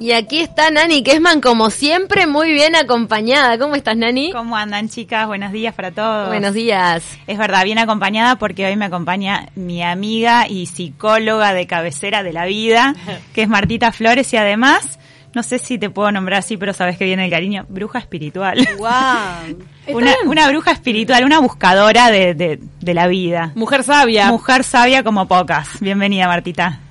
Y 0.00 0.12
aquí 0.12 0.38
está 0.38 0.70
Nani 0.70 1.02
Kessman, 1.02 1.40
como 1.40 1.70
siempre, 1.70 2.28
muy 2.28 2.52
bien 2.52 2.76
acompañada. 2.76 3.58
¿Cómo 3.58 3.74
estás, 3.74 3.96
Nani? 3.96 4.30
¿Cómo 4.30 4.56
andan, 4.56 4.88
chicas? 4.88 5.26
Buenos 5.26 5.50
días 5.50 5.74
para 5.74 5.90
todos. 5.90 6.28
Buenos 6.28 6.54
días. 6.54 7.02
Es 7.26 7.36
verdad, 7.36 7.64
bien 7.64 7.78
acompañada 7.78 8.36
porque 8.36 8.64
hoy 8.64 8.76
me 8.76 8.84
acompaña 8.84 9.48
mi 9.56 9.82
amiga 9.82 10.46
y 10.48 10.66
psicóloga 10.66 11.52
de 11.52 11.66
cabecera 11.66 12.22
de 12.22 12.32
la 12.32 12.46
vida, 12.46 12.94
que 13.34 13.42
es 13.42 13.48
Martita 13.48 13.90
Flores 13.90 14.32
y 14.32 14.36
además, 14.36 15.00
no 15.34 15.42
sé 15.42 15.58
si 15.58 15.78
te 15.78 15.90
puedo 15.90 16.12
nombrar 16.12 16.38
así, 16.38 16.56
pero 16.56 16.72
sabes 16.72 16.96
que 16.96 17.04
viene 17.04 17.24
el 17.24 17.30
cariño, 17.32 17.66
bruja 17.68 17.98
espiritual. 17.98 18.68
¡Wow! 18.78 19.58
Una, 19.96 20.12
una 20.26 20.48
bruja 20.48 20.70
espiritual, 20.70 21.24
una 21.24 21.40
buscadora 21.40 22.12
de, 22.12 22.34
de, 22.34 22.60
de 22.80 22.94
la 22.94 23.08
vida. 23.08 23.50
Mujer 23.56 23.82
sabia. 23.82 24.28
Mujer 24.28 24.62
sabia 24.62 25.02
como 25.02 25.26
pocas. 25.26 25.80
Bienvenida, 25.80 26.28
Martita. 26.28 26.82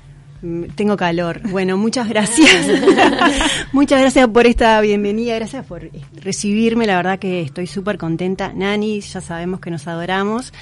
Mm, 0.47 0.63
Tengo 0.75 0.95
calor. 0.95 1.41
Bueno, 1.49 1.75
muchas 1.77 2.07
gracias. 2.07 2.67
muchas 3.73 3.99
gracias 3.99 4.27
por 4.29 4.47
esta 4.47 4.79
bienvenida, 4.79 5.35
gracias 5.35 5.65
por 5.65 5.83
eh, 5.83 5.91
recibirme. 6.21 6.87
La 6.87 6.95
verdad 6.95 7.19
que 7.19 7.41
estoy 7.41 7.67
súper 7.67 7.97
contenta. 7.97 8.53
Nani, 8.53 9.01
ya 9.01 9.19
sabemos 9.19 9.59
que 9.59 9.71
nos 9.71 9.87
adoramos. 9.87 10.53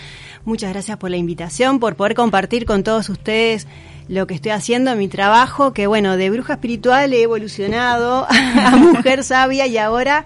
Muchas 0.43 0.71
gracias 0.71 0.97
por 0.97 1.11
la 1.11 1.17
invitación, 1.17 1.79
por 1.79 1.95
poder 1.95 2.15
compartir 2.15 2.65
con 2.65 2.83
todos 2.83 3.09
ustedes 3.09 3.67
lo 4.07 4.27
que 4.27 4.35
estoy 4.35 4.51
haciendo, 4.51 4.95
mi 4.95 5.07
trabajo, 5.07 5.73
que 5.73 5.87
bueno, 5.87 6.17
de 6.17 6.29
bruja 6.29 6.53
espiritual 6.53 7.11
he 7.13 7.23
evolucionado 7.23 8.27
a 8.29 8.75
mujer 8.75 9.23
sabia 9.23 9.65
y 9.65 9.77
ahora 9.77 10.25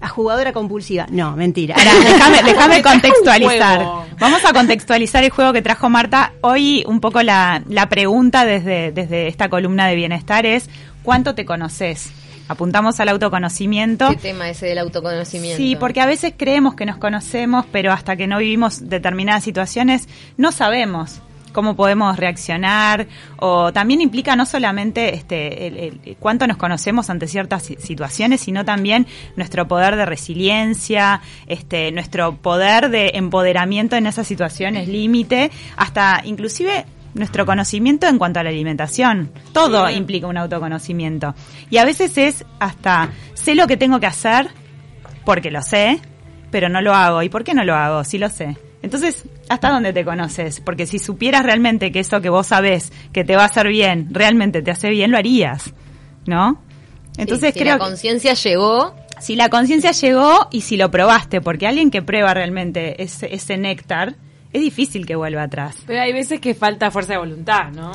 a 0.00 0.08
jugadora 0.08 0.52
compulsiva. 0.52 1.06
No, 1.10 1.36
mentira. 1.36 1.76
Ahora, 1.76 2.42
déjame, 2.44 2.82
contextualizar. 2.82 3.86
Vamos 4.18 4.44
a 4.44 4.52
contextualizar 4.52 5.24
el 5.24 5.30
juego 5.30 5.52
que 5.52 5.62
trajo 5.62 5.90
Marta. 5.90 6.32
Hoy 6.40 6.84
un 6.86 7.00
poco 7.00 7.22
la, 7.22 7.62
la 7.68 7.88
pregunta 7.88 8.44
desde, 8.44 8.92
desde 8.92 9.28
esta 9.28 9.48
columna 9.48 9.86
de 9.88 9.96
bienestar 9.96 10.46
es, 10.46 10.68
¿cuánto 11.02 11.34
te 11.34 11.44
conoces? 11.44 12.10
Apuntamos 12.48 12.98
al 12.98 13.08
autoconocimiento. 13.10 14.08
¿Qué 14.08 14.16
tema 14.16 14.48
ese 14.50 14.66
del 14.66 14.78
autoconocimiento? 14.78 15.56
Sí, 15.56 15.76
porque 15.76 16.00
a 16.00 16.06
veces 16.06 16.34
creemos 16.36 16.74
que 16.74 16.84
nos 16.84 16.96
conocemos, 16.96 17.64
pero 17.70 17.92
hasta 17.92 18.16
que 18.16 18.26
no 18.26 18.38
vivimos 18.38 18.88
determinadas 18.88 19.44
situaciones 19.44 20.08
no 20.36 20.50
sabemos 20.50 21.20
cómo 21.52 21.76
podemos 21.76 22.16
reaccionar 22.16 23.06
o 23.38 23.72
también 23.72 24.00
implica 24.00 24.36
no 24.36 24.46
solamente 24.46 25.14
este 25.14 25.66
el, 25.66 25.76
el- 26.04 26.16
cuánto 26.18 26.46
nos 26.46 26.56
conocemos 26.56 27.10
ante 27.10 27.26
ciertas 27.28 27.62
si- 27.64 27.76
situaciones 27.76 28.40
sino 28.40 28.64
también 28.64 29.06
nuestro 29.36 29.66
poder 29.68 29.96
de 29.96 30.06
resiliencia 30.06 31.20
este 31.46 31.92
nuestro 31.92 32.36
poder 32.36 32.90
de 32.90 33.12
empoderamiento 33.14 33.96
en 33.96 34.06
esas 34.06 34.26
situaciones 34.26 34.88
límite 34.88 35.50
hasta 35.76 36.22
inclusive 36.24 36.86
nuestro 37.14 37.44
conocimiento 37.44 38.06
en 38.06 38.18
cuanto 38.18 38.40
a 38.40 38.42
la 38.44 38.50
alimentación 38.50 39.32
todo 39.52 39.90
implica 39.90 40.26
un 40.28 40.36
autoconocimiento 40.36 41.34
y 41.70 41.78
a 41.78 41.84
veces 41.84 42.16
es 42.18 42.44
hasta 42.60 43.10
sé 43.34 43.54
lo 43.54 43.66
que 43.66 43.76
tengo 43.76 43.98
que 44.00 44.06
hacer 44.06 44.48
porque 45.24 45.50
lo 45.50 45.60
sé, 45.62 46.00
pero 46.50 46.68
no 46.70 46.80
lo 46.80 46.94
hago. 46.94 47.22
¿Y 47.22 47.28
por 47.28 47.44
qué 47.44 47.52
no 47.52 47.62
lo 47.62 47.74
hago? 47.74 48.02
Si 48.04 48.16
lo 48.16 48.28
sé. 48.30 48.56
Entonces, 48.82 49.24
¿hasta 49.50 49.70
dónde 49.70 49.92
te 49.92 50.04
conoces? 50.04 50.60
Porque 50.60 50.86
si 50.86 50.98
supieras 50.98 51.42
realmente 51.42 51.90
que 51.90 52.00
eso 52.00 52.20
que 52.20 52.28
vos 52.28 52.46
sabés 52.46 52.92
que 53.12 53.24
te 53.24 53.36
va 53.36 53.42
a 53.42 53.46
hacer 53.46 53.68
bien, 53.68 54.08
realmente 54.12 54.62
te 54.62 54.70
hace 54.70 54.88
bien, 54.90 55.10
lo 55.10 55.18
harías. 55.18 55.74
¿No? 56.24 56.62
Entonces 57.18 57.52
Sí, 57.52 57.58
si 57.58 57.64
creo 57.64 57.74
la 57.74 57.84
conciencia 57.84 58.34
llegó, 58.34 58.94
si 59.18 59.34
la 59.34 59.48
conciencia 59.48 59.90
llegó 59.90 60.48
y 60.52 60.60
si 60.60 60.76
lo 60.76 60.90
probaste, 60.90 61.40
porque 61.40 61.66
alguien 61.66 61.90
que 61.90 62.00
prueba 62.00 62.32
realmente 62.32 63.02
ese, 63.02 63.34
ese 63.34 63.56
néctar, 63.56 64.14
es 64.52 64.62
difícil 64.62 65.04
que 65.04 65.16
vuelva 65.16 65.42
atrás. 65.42 65.76
Pero 65.86 66.00
hay 66.00 66.12
veces 66.12 66.40
que 66.40 66.54
falta 66.54 66.90
fuerza 66.92 67.14
de 67.14 67.18
voluntad, 67.18 67.70
¿no? 67.72 67.92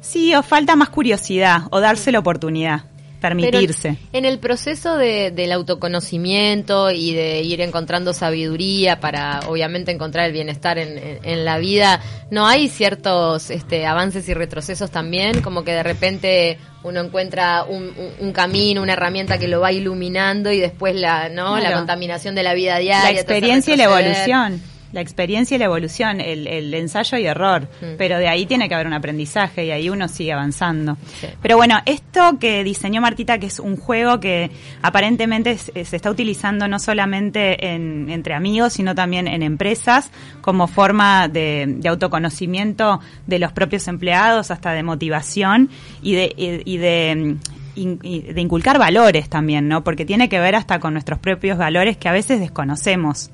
Sí, 0.00 0.34
o 0.34 0.42
falta 0.42 0.76
más 0.76 0.90
curiosidad, 0.90 1.62
o 1.70 1.80
darse 1.80 2.12
la 2.12 2.18
oportunidad, 2.18 2.84
permitirse. 3.20 3.96
Pero 4.12 4.18
en 4.18 4.24
el 4.24 4.38
proceso 4.38 4.96
de, 4.96 5.30
del 5.30 5.52
autoconocimiento 5.52 6.90
y 6.90 7.12
de 7.14 7.42
ir 7.42 7.60
encontrando 7.60 8.12
sabiduría 8.12 9.00
para, 9.00 9.40
obviamente, 9.48 9.90
encontrar 9.92 10.26
el 10.26 10.32
bienestar 10.32 10.78
en, 10.78 10.96
en- 10.98 11.18
en 11.22 11.44
la 11.44 11.58
vida, 11.58 12.00
¿no 12.30 12.46
hay 12.46 12.68
ciertos 12.68 13.50
este, 13.50 13.86
avances 13.86 14.28
y 14.28 14.34
retrocesos 14.34 14.90
también? 14.90 15.40
Como 15.42 15.64
que 15.64 15.72
de 15.72 15.82
repente 15.82 16.58
uno 16.84 17.00
encuentra 17.00 17.64
un, 17.64 17.84
un- 17.84 18.12
un 18.26 18.32
camino, 18.32 18.82
una 18.82 18.92
herramienta 18.94 19.38
que 19.38 19.48
lo 19.48 19.60
va 19.60 19.72
iluminando 19.72 20.50
y 20.52 20.58
después 20.58 20.94
la, 20.94 21.28
¿no? 21.28 21.56
la 21.58 21.70
contaminación 21.78 22.34
de 22.34 22.42
la 22.42 22.54
vida 22.54 22.78
diaria. 22.78 23.12
la 23.12 23.20
experiencia 23.20 23.74
y 23.74 23.76
la 23.76 23.84
evolución. 23.84 24.62
La 24.92 25.00
experiencia 25.02 25.54
y 25.54 25.58
la 25.58 25.66
evolución, 25.66 26.20
el, 26.20 26.46
el 26.46 26.72
ensayo 26.72 27.18
y 27.18 27.26
error. 27.26 27.68
Mm. 27.82 27.96
Pero 27.98 28.18
de 28.18 28.26
ahí 28.28 28.46
tiene 28.46 28.68
que 28.68 28.74
haber 28.74 28.86
un 28.86 28.94
aprendizaje 28.94 29.66
y 29.66 29.70
ahí 29.70 29.90
uno 29.90 30.08
sigue 30.08 30.32
avanzando. 30.32 30.96
Sí. 31.20 31.26
Pero 31.42 31.56
bueno, 31.56 31.76
esto 31.84 32.38
que 32.40 32.64
diseñó 32.64 33.00
Martita, 33.00 33.38
que 33.38 33.46
es 33.46 33.60
un 33.60 33.76
juego 33.76 34.18
que 34.20 34.50
aparentemente 34.82 35.58
se, 35.58 35.84
se 35.84 35.96
está 35.96 36.10
utilizando 36.10 36.68
no 36.68 36.78
solamente 36.78 37.66
en- 37.74 38.08
entre 38.08 38.34
amigos, 38.34 38.72
sino 38.72 38.94
también 38.94 39.28
en 39.28 39.42
empresas, 39.42 40.10
como 40.40 40.66
forma 40.68 41.28
de, 41.28 41.64
de 41.66 41.88
autoconocimiento 41.88 43.00
de 43.26 43.38
los 43.38 43.52
propios 43.52 43.88
empleados, 43.88 44.50
hasta 44.50 44.72
de 44.72 44.82
motivación 44.82 45.68
y 46.02 46.14
de, 46.14 46.32
y, 46.36 46.62
y 46.74 46.76
de 46.78 47.36
de 47.78 48.40
inculcar 48.40 48.76
valores 48.76 49.28
también, 49.28 49.68
¿no? 49.68 49.84
Porque 49.84 50.04
tiene 50.04 50.28
que 50.28 50.40
ver 50.40 50.56
hasta 50.56 50.80
con 50.80 50.94
nuestros 50.94 51.20
propios 51.20 51.56
valores 51.58 51.96
que 51.96 52.08
a 52.08 52.12
veces 52.12 52.40
desconocemos. 52.40 53.30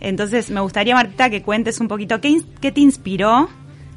Entonces, 0.00 0.50
me 0.50 0.60
gustaría, 0.60 0.94
Marta, 0.94 1.28
que 1.30 1.42
cuentes 1.42 1.80
un 1.80 1.88
poquito 1.88 2.20
qué, 2.20 2.40
te 2.60 2.80
inspiró 2.80 3.48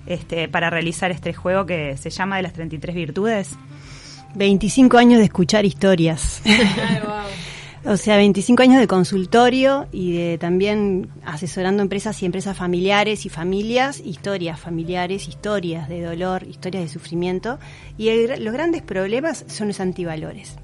este, 0.08 0.48
para 0.48 0.70
realizar 0.70 1.12
este 1.12 1.34
juego 1.34 1.66
que 1.66 1.96
se 1.98 2.10
llama 2.10 2.38
de 2.38 2.44
las 2.44 2.54
33 2.54 2.96
virtudes. 2.96 3.50
25 4.36 4.98
años 4.98 5.20
de 5.20 5.26
escuchar 5.26 5.66
historias. 5.66 6.42
O 7.84 7.98
sea, 7.98 8.16
25 8.18 8.62
años 8.62 8.80
de 8.80 8.86
consultorio 8.88 9.88
y 9.92 10.12
de 10.16 10.38
también 10.38 11.10
asesorando 11.26 11.82
empresas 11.82 12.22
y 12.22 12.28
empresas 12.28 12.56
familiares 12.56 13.26
y 13.26 13.30
familias, 13.30 14.00
historias 14.00 14.60
familiares, 14.60 15.28
historias 15.28 15.90
de 15.90 16.04
dolor, 16.04 16.44
historias 16.44 16.84
de 16.84 16.90
sufrimiento. 16.90 17.58
Y 17.98 18.10
el- 18.10 18.44
los 18.44 18.54
grandes 18.54 18.84
problemas 18.84 19.46
son 19.48 19.70
los 19.70 19.80
antivalores. 19.80 20.58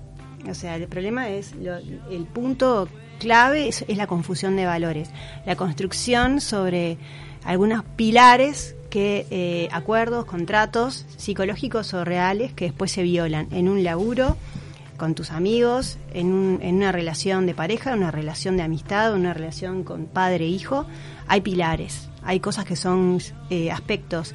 O 0.47 0.53
sea, 0.53 0.76
el 0.76 0.88
problema 0.88 1.30
es, 1.30 1.56
lo- 1.56 1.78
el 1.78 2.26
punto 2.31 2.88
clave 3.17 3.67
es, 3.67 3.85
la 3.88 4.07
confusión 4.07 4.55
de 4.55 4.66
valores. 4.66 5.09
La 5.45 5.55
construcción 5.55 6.41
sobre 6.41 6.97
algunos 7.44 7.83
pilares 7.95 8.75
que 8.89 9.25
eh, 9.31 9.67
acuerdos, 9.72 10.25
contratos 10.25 11.05
psicológicos 11.17 11.94
o 11.94 12.05
reales 12.05 12.53
que 12.53 12.66
después 12.66 12.91
se 12.91 13.03
violan 13.03 13.47
en 13.51 13.67
un 13.69 13.83
laburo, 13.83 14.38
con 14.97 15.13
tus 15.13 15.29
amigos, 15.31 15.97
en, 16.13 16.28
un- 16.33 16.59
en 16.61 16.75
una 16.78 16.91
relación 16.91 17.45
de 17.45 17.53
pareja, 17.53 17.94
una 17.94 18.09
relación 18.09 18.57
de 18.57 18.63
amistad, 18.63 19.13
una 19.13 19.34
relación 19.34 19.84
con 19.84 20.05
padre-hijo, 20.07 20.85
hay 21.28 21.41
pilares, 21.41 22.09
hay 22.23 22.39
cosas 22.39 22.66
que 22.66 22.75
son 22.75 23.19
eh, 23.51 23.69
aspectos 23.72 24.34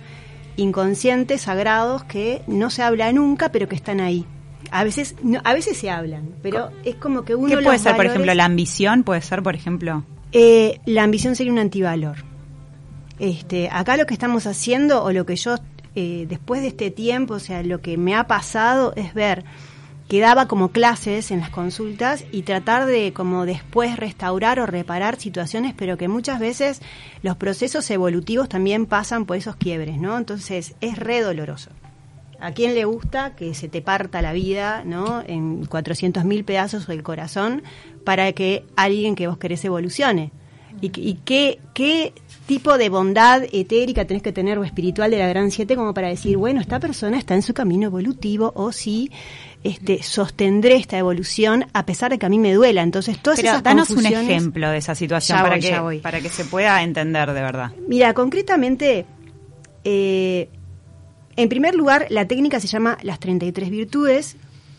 inconscientes, 0.57 1.43
sagrados, 1.43 2.05
que 2.05 2.43
no 2.47 2.71
se 2.71 2.83
habla 2.83 3.13
nunca, 3.13 3.51
pero 3.51 3.69
que 3.69 3.75
están 3.75 4.01
ahí. 4.01 4.25
A 4.73 4.85
veces, 4.85 5.15
no, 5.23 5.41
a 5.45 5.53
veces 5.53 5.77
se 5.77 5.91
hablan, 5.91 6.31
pero 6.43 6.71
es 6.83 6.95
como 6.97 7.25
que 7.25 7.35
uno 7.35 7.57
¿Qué 7.57 7.63
puede 7.63 7.79
ser, 7.79 7.95
por 7.95 8.07
ejemplo, 8.07 8.33
la 8.35 8.47
ambición? 8.47 9.05
Puede 9.05 9.21
ser, 9.21 9.43
por 9.43 9.55
ejemplo. 9.55 10.03
eh, 10.33 10.81
la 10.87 11.03
ambición 11.05 11.37
sería 11.37 11.53
un 11.53 11.59
antivalor. 11.59 12.17
Este, 13.19 13.69
acá 13.71 13.97
lo 13.97 14.07
que 14.07 14.15
estamos 14.15 14.47
haciendo, 14.47 15.05
o 15.05 15.13
lo 15.13 15.27
que 15.27 15.37
yo, 15.37 15.57
eh, 15.95 16.27
después 16.29 16.63
de 16.63 16.69
este 16.69 16.91
tiempo, 16.91 17.35
o 17.35 17.39
sea, 17.39 17.63
lo 17.63 17.81
que 17.83 17.97
me 17.99 18.15
ha 18.17 18.27
pasado 18.27 18.95
es 18.97 19.13
ver 19.15 19.45
que 20.09 20.21
daba 20.21 20.49
como 20.49 20.73
clases 20.73 21.31
en 21.31 21.41
las 21.41 21.51
consultas 21.51 22.25
y 22.33 22.43
tratar 22.43 22.87
de 22.87 23.13
como 23.13 23.47
después 23.47 23.97
restaurar 23.97 24.59
o 24.59 24.67
reparar 24.67 25.19
situaciones, 25.19 25.75
pero 25.77 25.97
que 25.97 26.09
muchas 26.09 26.41
veces 26.41 26.83
los 27.23 27.37
procesos 27.37 27.91
evolutivos 27.91 28.49
también 28.49 28.87
pasan 28.87 29.27
por 29.27 29.37
esos 29.37 29.57
quiebres, 29.57 29.99
¿no? 29.99 30.19
Entonces 30.19 30.75
es 30.81 30.99
re 30.99 31.21
doloroso. 31.21 31.71
¿A 32.43 32.53
quién 32.53 32.75
le 32.75 32.85
gusta 32.85 33.35
que 33.37 33.55
se 33.55 33.69
te 33.69 33.83
parta 33.83 34.21
la 34.21 34.33
vida, 34.33 34.83
¿no? 34.85 35.23
En 35.27 35.65
400 35.67 36.25
mil 36.25 36.45
pedazos 36.45 36.87
del 36.89 37.03
corazón 37.03 37.63
para 38.05 38.33
que 38.33 38.65
alguien 38.77 39.15
que 39.15 39.29
vos 39.29 39.39
querés 39.39 39.65
evolucione? 39.65 40.33
¿Y, 40.81 40.89
qué- 40.89 41.01
y 41.03 41.15
qué, 41.25 41.61
qué 41.75 42.13
tipo 42.47 42.77
de 42.79 42.89
bondad 42.89 43.43
etérica 43.53 44.05
tenés 44.07 44.23
que 44.23 44.33
tener 44.33 44.59
o 44.59 44.65
espiritual 44.65 45.11
de 45.13 45.19
la 45.19 45.29
Gran 45.29 45.51
Siete 45.53 45.77
como 45.77 45.95
para 45.95 46.09
decir, 46.09 46.37
bueno, 46.37 46.61
esta 46.61 46.81
persona 46.81 47.17
está 47.19 47.35
en 47.35 47.43
su 47.43 47.55
camino 47.55 47.87
evolutivo 47.87 48.53
o 48.57 48.73
si 48.73 49.13
este, 49.63 50.03
sostendré 50.03 50.75
esta 50.77 50.99
evolución 50.99 51.67
a 51.73 51.87
pesar 51.87 52.11
de 52.11 52.19
que 52.19 52.27
a 52.27 52.29
mí 52.29 52.39
me 52.41 52.53
duela? 52.55 52.83
Entonces, 52.83 53.19
todas 53.19 53.39
Pero 53.39 53.51
esas 53.51 53.63
danos 53.63 53.91
un 53.91 54.05
ejemplo 54.07 54.69
de 54.71 54.79
esa 54.79 54.95
situación 54.97 55.39
para, 55.41 55.81
voy, 55.83 55.99
que, 55.99 56.03
para 56.03 56.21
que 56.21 56.29
se 56.31 56.45
pueda 56.47 56.83
entender 56.83 57.33
de 57.33 57.41
verdad. 57.43 57.71
Mira, 57.87 58.13
concretamente, 58.15 59.05
eh, 59.85 60.49
en 61.37 61.49
primer 61.49 61.75
lugar, 61.75 62.07
la 62.11 62.27
técnica 62.27 62.61
se 62.61 62.67
llama 62.67 62.99
las 63.03 63.19
33 63.21 63.71
virtudes 63.71 64.37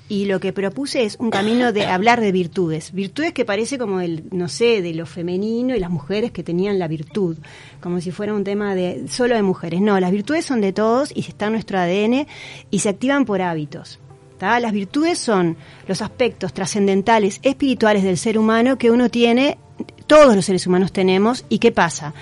y 0.09 0.25
lo 0.25 0.39
que 0.39 0.53
propuse 0.53 1.03
es 1.03 1.15
un 1.19 1.29
camino 1.29 1.71
de 1.71 1.85
hablar 1.85 2.21
de 2.21 2.31
virtudes. 2.31 2.91
Virtudes 2.91 3.33
que 3.33 3.45
parece 3.45 3.77
como 3.77 3.99
el, 4.01 4.25
no 4.31 4.47
sé, 4.47 4.81
de 4.81 4.93
lo 4.93 5.05
femenino 5.05 5.75
y 5.75 5.79
las 5.79 5.89
mujeres 5.89 6.31
que 6.31 6.43
tenían 6.43 6.77
la 6.77 6.87
virtud, 6.87 7.37
como 7.81 8.01
si 8.01 8.11
fuera 8.11 8.33
un 8.33 8.43
tema 8.43 8.75
de 8.75 9.07
solo 9.07 9.35
de 9.35 9.41
mujeres. 9.41 9.81
No, 9.81 9.99
las 9.99 10.11
virtudes 10.11 10.45
son 10.45 10.61
de 10.61 10.73
todos 10.73 11.11
y 11.15 11.21
está 11.21 11.47
en 11.47 11.53
nuestro 11.53 11.79
ADN 11.79 12.27
y 12.69 12.79
se 12.79 12.89
activan 12.89 13.25
por 13.25 13.41
hábitos. 13.41 13.99
Las 14.43 14.73
virtudes 14.73 15.19
son 15.19 15.55
los 15.87 16.01
aspectos 16.01 16.53
trascendentales, 16.53 17.39
espirituales 17.43 18.03
del 18.03 18.17
ser 18.17 18.37
humano 18.37 18.77
que 18.77 18.91
uno 18.91 19.09
tiene, 19.09 19.57
todos 20.05 20.35
los 20.35 20.43
seres 20.43 20.67
humanos 20.67 20.91
tenemos, 20.91 21.45
y 21.47 21.59
¿qué 21.59 21.71
pasa? 21.71 22.13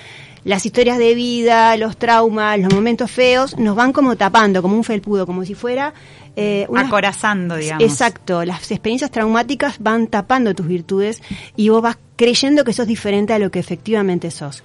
Las 0.44 0.66
historias 0.66 0.98
de 0.98 1.14
vida, 1.14 1.78
los 1.78 1.98
traumas, 1.98 2.58
los 2.60 2.74
momentos 2.74 3.12
feos, 3.12 3.58
nos 3.60 3.76
van 3.76 3.94
como 3.94 4.16
tapando, 4.16 4.62
como 4.64 4.76
un 4.76 4.84
felpudo, 4.84 5.26
como 5.28 5.46
si 5.46 5.54
fuera... 5.54 5.94
eh, 6.36 6.66
Acorazando, 6.76 7.56
digamos. 7.58 7.84
Exacto, 7.84 8.44
las 8.44 8.72
experiencias 8.72 9.12
traumáticas 9.12 9.76
van 9.80 10.08
tapando 10.08 10.56
tus 10.56 10.68
virtudes 10.68 11.22
y 11.56 11.70
vos 11.70 11.82
vas 11.84 11.98
creyendo 12.16 12.64
que 12.64 12.74
sos 12.74 12.88
diferente 12.88 13.34
a 13.34 13.40
lo 13.40 13.52
que 13.52 13.60
efectivamente 13.60 14.32
sos. 14.32 14.64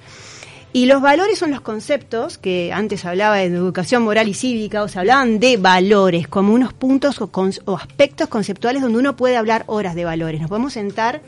Y 0.73 0.87
los 0.87 1.01
valores 1.03 1.39
son 1.39 1.51
los 1.51 1.61
conceptos, 1.63 2.37
que 2.39 2.71
antes 2.73 3.05
hablaba 3.05 3.37
de 3.37 3.45
educación 3.45 4.03
moral 4.03 4.29
y 4.29 4.35
cívica, 4.35 4.83
o 4.83 4.89
se 4.89 4.99
hablaban 4.99 5.41
de 5.41 5.57
valores, 5.57 6.29
como 6.29 6.53
unos 6.55 6.73
puntos 6.75 7.21
o, 7.21 7.29
con- 7.29 7.53
o 7.65 7.77
aspectos 7.77 8.29
conceptuales 8.29 8.83
donde 8.83 8.99
uno 8.99 9.17
puede 9.17 9.37
hablar 9.39 9.65
horas 9.69 9.95
de 9.95 10.05
valores. 10.05 10.41
Nos 10.41 10.49
podemos 10.51 10.73
sentar 10.75 11.23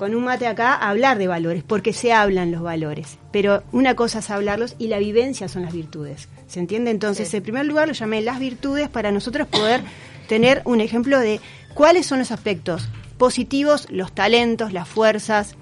con 0.00 0.14
un 0.14 0.24
mate 0.24 0.46
acá 0.46 0.72
a 0.72 0.88
hablar 0.88 1.18
de 1.18 1.26
valores, 1.26 1.62
porque 1.62 1.92
se 1.92 2.14
hablan 2.14 2.50
los 2.50 2.62
valores. 2.62 3.18
Pero 3.32 3.62
una 3.70 3.94
cosa 3.94 4.20
es 4.20 4.30
hablarlos 4.30 4.74
y 4.78 4.88
la 4.88 4.98
vivencia 4.98 5.46
son 5.46 5.60
las 5.60 5.74
virtudes. 5.74 6.30
¿Se 6.46 6.58
entiende? 6.58 6.90
Entonces, 6.90 7.34
en 7.34 7.42
primer 7.42 7.66
lugar, 7.66 7.86
lo 7.86 7.92
llamé 7.92 8.22
las 8.22 8.38
virtudes 8.38 8.88
para 8.88 9.12
nosotros 9.12 9.46
poder 9.46 9.82
tener 10.26 10.62
un 10.64 10.80
ejemplo 10.80 11.20
de 11.20 11.38
cuáles 11.74 12.06
son 12.06 12.20
los 12.20 12.30
aspectos 12.30 12.88
positivos, 13.18 13.88
los 13.90 14.10
talentos, 14.14 14.72
las 14.72 14.88
fuerzas, 14.88 15.54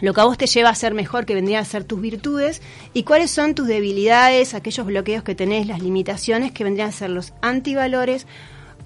lo 0.00 0.14
que 0.14 0.22
a 0.22 0.24
vos 0.24 0.38
te 0.38 0.46
lleva 0.46 0.70
a 0.70 0.74
ser 0.74 0.94
mejor, 0.94 1.26
que 1.26 1.34
vendrían 1.34 1.60
a 1.60 1.66
ser 1.66 1.84
tus 1.84 2.00
virtudes, 2.00 2.62
y 2.94 3.02
cuáles 3.02 3.30
son 3.30 3.54
tus 3.54 3.66
debilidades, 3.66 4.54
aquellos 4.54 4.86
bloqueos 4.86 5.22
que 5.22 5.34
tenés, 5.34 5.66
las 5.66 5.82
limitaciones, 5.82 6.50
que 6.50 6.64
vendrían 6.64 6.88
a 6.88 6.92
ser 6.92 7.10
los 7.10 7.34
antivalores 7.42 8.26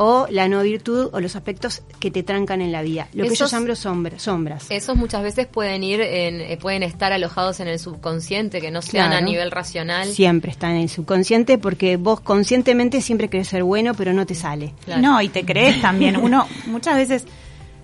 o 0.02 0.26
la 0.30 0.48
no 0.48 0.62
virtud 0.62 1.10
o 1.12 1.20
los 1.20 1.36
aspectos 1.36 1.82
que 1.98 2.10
te 2.10 2.22
trancan 2.22 2.62
en 2.62 2.72
la 2.72 2.80
vida. 2.80 3.06
Lo 3.12 3.24
que 3.24 3.34
yo 3.34 3.44
llamo 3.44 3.74
sombra- 3.74 4.18
sombras. 4.18 4.66
Esos 4.70 4.96
muchas 4.96 5.22
veces 5.22 5.46
pueden 5.46 5.84
ir, 5.84 6.00
en, 6.00 6.40
eh, 6.40 6.56
pueden 6.58 6.82
estar 6.82 7.12
alojados 7.12 7.60
en 7.60 7.68
el 7.68 7.78
subconsciente, 7.78 8.62
que 8.62 8.70
no 8.70 8.80
sean 8.80 9.12
a 9.12 9.20
nivel 9.20 9.50
racional. 9.50 10.08
Siempre 10.10 10.50
está 10.52 10.70
en 10.70 10.76
el 10.76 10.88
subconsciente 10.88 11.58
porque 11.58 11.98
vos 11.98 12.20
conscientemente 12.20 13.02
siempre 13.02 13.28
querés 13.28 13.48
ser 13.48 13.62
bueno, 13.62 13.92
pero 13.92 14.14
no 14.14 14.24
te 14.24 14.34
sale. 14.34 14.72
Claro. 14.86 15.02
No, 15.02 15.20
y 15.20 15.28
te 15.28 15.44
crees 15.44 15.82
también. 15.82 16.16
Uno, 16.16 16.48
muchas 16.66 16.96
veces, 16.96 17.26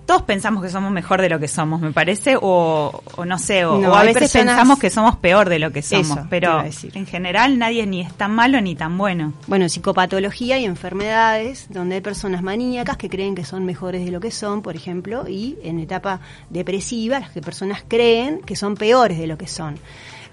todos 0.07 0.23
pensamos 0.23 0.63
que 0.63 0.71
somos 0.71 0.91
mejor 0.93 1.21
de 1.21 1.29
lo 1.29 1.39
que 1.41 1.49
somos, 1.49 1.81
me 1.81 1.93
parece, 1.93 2.37
o, 2.41 3.03
o 3.17 3.25
no 3.25 3.39
sé, 3.39 3.65
o, 3.65 3.79
No, 3.79 3.91
o 3.91 3.95
a 3.95 4.03
veces 4.05 4.23
personas- 4.33 4.55
pensamos 4.55 4.79
que 4.79 4.89
somos 4.89 5.17
peor 5.17 5.49
de 5.49 5.59
lo 5.59 5.73
que 5.73 5.83
somos, 5.83 6.07
Eso, 6.19 6.27
pero 6.31 6.63
en 6.63 7.07
general 7.07 7.59
nadie 7.59 7.87
ni 7.87 8.01
es 8.01 8.13
tan 8.15 8.33
malo 8.35 8.61
ni 8.61 8.75
tan 8.77 8.97
bueno. 8.97 9.33
Bueno, 9.47 9.69
psicopatología 9.69 10.59
y 10.59 10.65
enfermedades 10.65 11.67
donde 11.71 11.97
hay 11.97 12.01
personas 12.01 12.43
maníacas 12.43 12.97
que 12.97 13.09
creen 13.11 13.35
que 13.35 13.45
son 13.45 13.65
mejores 13.65 14.05
de 14.05 14.11
lo 14.11 14.21
que 14.21 14.31
son, 14.31 14.63
por 14.63 14.77
ejemplo, 14.77 15.29
y 15.29 15.59
en 15.63 15.81
etapa 15.81 16.21
depresiva 16.51 17.19
las 17.21 17.31
que 17.31 17.41
personas 17.41 17.83
creen 17.87 18.41
que 18.41 18.57
son 18.57 18.77
peores 18.77 19.19
de 19.19 19.27
lo 19.27 19.37
que 19.37 19.47
son. 19.49 19.77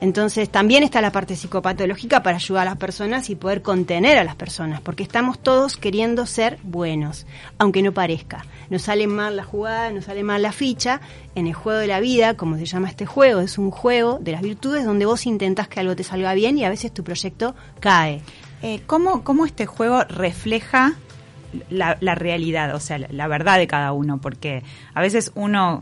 Entonces 0.03 0.50
también 0.50 0.83
está 0.83 1.00
la 1.00 1.13
parte 1.13 1.38
psicopatológica 1.38 2.21
para 2.23 2.35
ayudar 2.35 2.67
a 2.67 2.71
las 2.71 2.77
personas 2.77 3.29
y 3.29 3.35
poder 3.35 3.61
contener 3.61 4.17
a 4.17 4.25
las 4.25 4.35
personas, 4.35 4.81
porque 4.81 5.01
estamos 5.01 5.39
todos 5.39 5.77
queriendo 5.77 6.25
ser 6.25 6.59
buenos, 6.61 7.25
aunque 7.57 7.81
no 7.81 7.94
parezca. 7.94 8.45
Nos 8.69 8.81
sale 8.81 9.07
mal 9.07 9.38
la 9.38 9.45
jugada, 9.45 9.91
nos 9.91 10.03
sale 10.03 10.21
mal 10.23 10.41
la 10.41 10.51
ficha. 10.51 11.00
En 11.35 11.47
el 11.47 11.53
juego 11.53 11.79
de 11.79 11.88
la 11.88 12.01
vida, 12.01 12.33
como 12.33 12.57
se 12.57 12.65
llama 12.65 12.89
este 12.89 13.05
juego, 13.05 13.39
es 13.39 13.57
un 13.57 13.71
juego 13.71 14.19
de 14.19 14.33
las 14.33 14.41
virtudes 14.41 14.83
donde 14.83 15.05
vos 15.05 15.25
intentás 15.25 15.69
que 15.69 15.79
algo 15.79 15.95
te 15.95 16.03
salga 16.03 16.33
bien 16.33 16.57
y 16.57 16.65
a 16.65 16.69
veces 16.69 16.94
tu 16.94 17.06
proyecto 17.06 17.56
cae. 17.79 18.19
Eh, 18.61 18.81
¿cómo, 18.85 19.23
¿Cómo 19.23 19.45
este 19.45 19.65
juego 19.65 20.03
refleja 20.03 20.95
la, 21.69 21.95
realidad, 21.95 22.75
o 22.75 22.81
sea, 22.81 22.97
la 22.97 23.27
verdad 23.29 23.57
de 23.57 23.67
cada 23.67 23.94
uno? 23.94 24.19
Porque 24.19 24.63
a 24.94 24.99
veces 24.99 25.31
uno 25.33 25.81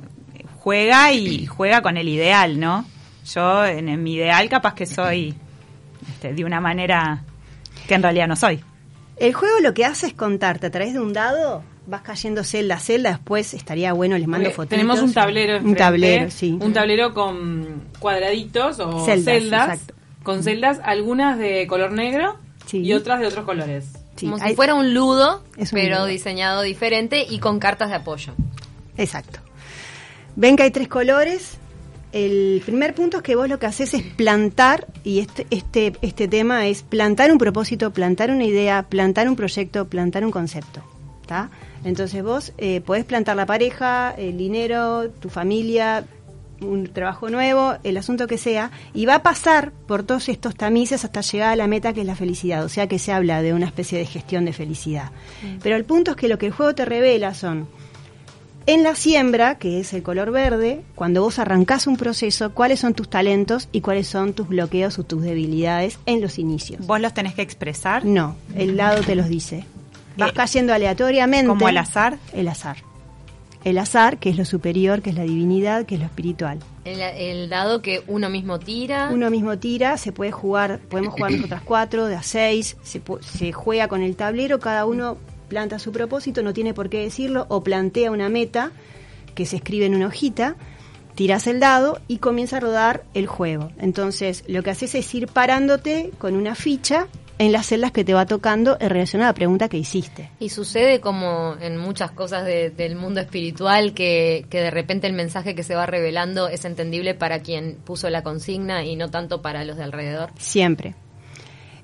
juega 0.59 1.11
y 1.11 1.47
juega 1.47 1.81
con 1.81 1.97
el 1.97 2.07
ideal, 2.07 2.59
¿no? 2.59 2.85
Yo 3.25 3.65
en, 3.65 3.89
en 3.89 4.01
mi 4.03 4.15
ideal 4.15 4.49
capaz 4.49 4.73
que 4.73 4.85
soy 4.85 5.35
este, 6.09 6.33
de 6.33 6.43
una 6.45 6.59
manera 6.59 7.23
que 7.87 7.93
en 7.95 8.03
realidad 8.03 8.27
no 8.27 8.35
soy. 8.35 8.61
El 9.17 9.33
juego 9.33 9.59
lo 9.59 9.73
que 9.73 9.85
hace 9.85 10.07
es 10.07 10.13
contarte 10.13 10.67
a 10.67 10.71
través 10.71 10.93
de 10.93 10.99
un 10.99 11.13
dado, 11.13 11.63
vas 11.85 12.01
cayendo 12.01 12.43
celda 12.43 12.75
a 12.75 12.79
celda, 12.79 13.09
después 13.11 13.53
estaría 13.53 13.93
bueno, 13.93 14.17
les 14.17 14.27
mando 14.27 14.49
fotos. 14.51 14.69
Tenemos 14.69 14.99
un 15.01 15.13
tablero 15.13 15.59
Un 15.63 15.75
tablero, 15.75 16.31
sí. 16.31 16.57
Un 16.59 16.73
tablero 16.73 17.13
con 17.13 17.83
cuadraditos 17.99 18.79
o 18.79 19.05
Celdas, 19.05 19.35
celdas. 19.35 19.69
exacto. 19.73 19.93
con 20.23 20.43
celdas, 20.43 20.79
algunas 20.83 21.37
de 21.37 21.67
color 21.67 21.91
negro 21.91 22.37
Sí. 22.65 22.79
y 22.79 22.93
otras 22.93 23.19
de 23.19 23.27
otros 23.27 23.45
colores. 23.45 23.85
Sí, 24.15 24.27
Como 24.29 24.41
hay- 24.41 24.51
si 24.51 24.55
fuera 24.55 24.73
un 24.75 24.93
ludo, 24.93 25.43
Es 25.57 25.71
un 25.73 25.79
pero 25.79 25.95
ludo. 25.97 26.05
diseñado 26.05 26.61
diferente 26.61 27.25
y 27.29 27.39
con 27.39 27.59
cartas 27.59 27.89
de 27.89 27.95
apoyo. 27.95 28.33
Exacto. 28.97 29.39
Ven 30.35 30.55
que 30.55 30.63
hay 30.63 30.71
tres 30.71 30.87
colores. 30.87 31.57
El 32.11 32.61
primer 32.65 32.93
punto 32.93 33.17
es 33.17 33.23
que 33.23 33.35
vos 33.35 33.47
lo 33.47 33.57
que 33.57 33.65
haces 33.65 33.93
es 33.93 34.03
plantar, 34.03 34.87
y 35.03 35.19
este, 35.19 35.47
este, 35.49 35.93
este 36.01 36.27
tema 36.27 36.67
es 36.67 36.83
plantar 36.83 37.31
un 37.31 37.37
propósito, 37.37 37.91
plantar 37.91 38.31
una 38.31 38.45
idea, 38.45 38.83
plantar 38.83 39.29
un 39.29 39.35
proyecto, 39.35 39.87
plantar 39.87 40.25
un 40.25 40.31
concepto. 40.31 40.81
¿tá? 41.25 41.49
Entonces 41.85 42.23
vos 42.23 42.53
eh, 42.57 42.81
podés 42.81 43.05
plantar 43.05 43.37
la 43.37 43.45
pareja, 43.45 44.11
el 44.17 44.37
dinero, 44.37 45.09
tu 45.09 45.29
familia, 45.29 46.05
un 46.61 46.87
trabajo 46.87 47.29
nuevo, 47.29 47.75
el 47.83 47.97
asunto 47.97 48.27
que 48.27 48.37
sea, 48.37 48.71
y 48.93 49.05
va 49.05 49.15
a 49.15 49.23
pasar 49.23 49.71
por 49.71 50.03
todos 50.03 50.29
estos 50.29 50.55
tamices 50.55 51.03
hasta 51.03 51.21
llegar 51.21 51.53
a 51.53 51.55
la 51.55 51.67
meta 51.67 51.93
que 51.93 52.01
es 52.01 52.07
la 52.07 52.15
felicidad. 52.15 52.63
O 52.63 52.69
sea 52.69 52.87
que 52.87 52.99
se 52.99 53.11
habla 53.11 53.41
de 53.41 53.53
una 53.53 53.65
especie 53.65 53.97
de 53.97 54.05
gestión 54.05 54.45
de 54.45 54.53
felicidad. 54.53 55.11
Pero 55.63 55.75
el 55.75 55.85
punto 55.85 56.11
es 56.11 56.17
que 56.17 56.27
lo 56.27 56.37
que 56.37 56.47
el 56.47 56.51
juego 56.51 56.75
te 56.75 56.85
revela 56.85 57.33
son 57.33 57.67
en 58.67 58.83
la 58.83 58.95
siembra, 58.95 59.55
que 59.55 59.79
es 59.79 59.93
el 59.93 60.03
color 60.03 60.31
verde, 60.31 60.81
cuando 60.95 61.21
vos 61.21 61.39
arrancás 61.39 61.87
un 61.87 61.97
proceso, 61.97 62.51
cuáles 62.53 62.79
son 62.79 62.93
tus 62.93 63.09
talentos 63.09 63.67
y 63.71 63.81
cuáles 63.81 64.07
son 64.07 64.33
tus 64.33 64.47
bloqueos 64.47 64.99
o 64.99 65.03
tus 65.03 65.21
debilidades 65.23 65.99
en 66.05 66.21
los 66.21 66.37
inicios. 66.39 66.85
¿Vos 66.85 66.99
los 67.01 67.13
tenés 67.13 67.33
que 67.33 67.41
expresar? 67.41 68.05
No, 68.05 68.35
el 68.55 68.77
lado 68.77 69.01
te 69.03 69.15
los 69.15 69.27
dice. 69.27 69.65
Vas 70.17 70.29
Eh, 70.29 70.33
cayendo 70.35 70.73
aleatoriamente. 70.73 71.47
¿Como 71.47 71.67
el 71.69 71.77
azar? 71.77 72.17
El 72.33 72.47
azar. 72.47 72.77
El 73.63 73.77
azar, 73.77 74.17
que 74.17 74.29
es 74.31 74.37
lo 74.37 74.45
superior, 74.45 75.01
que 75.03 75.11
es 75.11 75.15
la 75.15 75.21
divinidad, 75.23 75.85
que 75.85 75.93
es 75.95 76.01
lo 76.01 76.07
espiritual. 76.07 76.57
El, 76.83 76.99
el 76.99 77.47
dado 77.49 77.83
que 77.83 78.03
uno 78.07 78.27
mismo 78.29 78.57
tira. 78.59 79.09
Uno 79.13 79.29
mismo 79.29 79.57
tira, 79.59 79.97
se 79.97 80.11
puede 80.11 80.31
jugar, 80.31 80.79
podemos 80.89 81.13
jugar 81.13 81.31
nosotras 81.31 81.61
cuatro, 81.63 82.07
de 82.07 82.15
a 82.15 82.23
seis, 82.23 82.75
se, 82.81 83.03
pu- 83.03 83.21
se 83.21 83.51
juega 83.53 83.87
con 83.87 84.01
el 84.01 84.15
tablero, 84.15 84.59
cada 84.59 84.85
uno 84.85 85.17
planta 85.51 85.77
su 85.79 85.91
propósito, 85.91 86.41
no 86.43 86.53
tiene 86.53 86.73
por 86.73 86.89
qué 86.89 86.99
decirlo, 87.01 87.45
o 87.49 87.61
plantea 87.61 88.09
una 88.09 88.29
meta 88.29 88.71
que 89.35 89.45
se 89.45 89.57
escribe 89.57 89.85
en 89.85 89.95
una 89.95 90.07
hojita, 90.07 90.55
tiras 91.13 91.45
el 91.47 91.59
dado 91.59 91.99
y 92.07 92.19
comienza 92.19 92.55
a 92.57 92.59
rodar 92.61 93.03
el 93.13 93.27
juego. 93.27 93.69
Entonces, 93.77 94.45
lo 94.47 94.63
que 94.63 94.69
haces 94.69 94.95
es 94.95 95.13
ir 95.13 95.27
parándote 95.27 96.11
con 96.19 96.35
una 96.37 96.55
ficha 96.55 97.07
en 97.37 97.51
las 97.51 97.65
celdas 97.65 97.91
que 97.91 98.03
te 98.05 98.13
va 98.13 98.25
tocando 98.27 98.77
en 98.79 98.89
relación 98.91 99.21
a 99.23 99.25
la 99.25 99.33
pregunta 99.33 99.67
que 99.67 99.77
hiciste. 99.77 100.29
Y 100.39 100.49
sucede 100.49 101.01
como 101.01 101.55
en 101.59 101.75
muchas 101.77 102.11
cosas 102.11 102.45
de- 102.45 102.69
del 102.69 102.95
mundo 102.95 103.19
espiritual 103.19 103.93
que, 103.93 104.45
que 104.49 104.59
de 104.61 104.71
repente 104.71 105.07
el 105.07 105.13
mensaje 105.13 105.53
que 105.55 105.63
se 105.63 105.75
va 105.75 105.85
revelando 105.85 106.47
es 106.47 106.63
entendible 106.65 107.13
para 107.15 107.39
quien 107.41 107.75
puso 107.83 108.09
la 108.09 108.21
consigna 108.23 108.85
y 108.85 108.95
no 108.95 109.09
tanto 109.09 109.41
para 109.41 109.65
los 109.65 109.75
de 109.77 109.83
alrededor. 109.83 110.29
Siempre. 110.37 110.93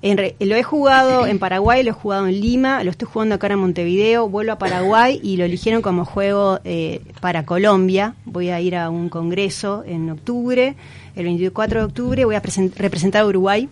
En 0.02 0.18
re- 0.18 0.36
lo 0.40 0.56
he 0.56 0.64
jugado 0.64 1.26
en 1.28 1.40
Paraguay, 1.40 1.84
lo 1.84 1.90
he 1.92 1.94
jugado 1.94 2.28
en 2.28 2.40
Lima, 2.40 2.84
lo 2.84 2.92
estoy 2.92 3.08
jugando 3.12 3.36
acá 3.36 3.48
en 3.48 3.60
Montevideo, 3.60 4.30
vuelvo 4.30 4.52
a 4.54 4.58
Paraguay 4.58 5.20
y 5.24 5.38
lo 5.38 5.46
eligieron 5.46 5.82
como 5.82 6.06
juego 6.06 6.60
eh, 6.64 7.02
para 7.20 7.46
Colombia. 7.46 8.16
Voy 8.26 8.50
a 8.50 8.62
ir 8.62 8.76
a 8.76 8.90
un 8.90 9.10
congreso 9.10 9.84
en 9.88 10.10
octubre, 10.10 10.76
el 11.16 11.24
24 11.26 11.80
de 11.80 11.86
octubre, 11.86 12.26
voy 12.26 12.36
a 12.36 12.42
presen- 12.44 12.74
representar 12.76 13.24
a 13.24 13.26
Uruguay 13.28 13.70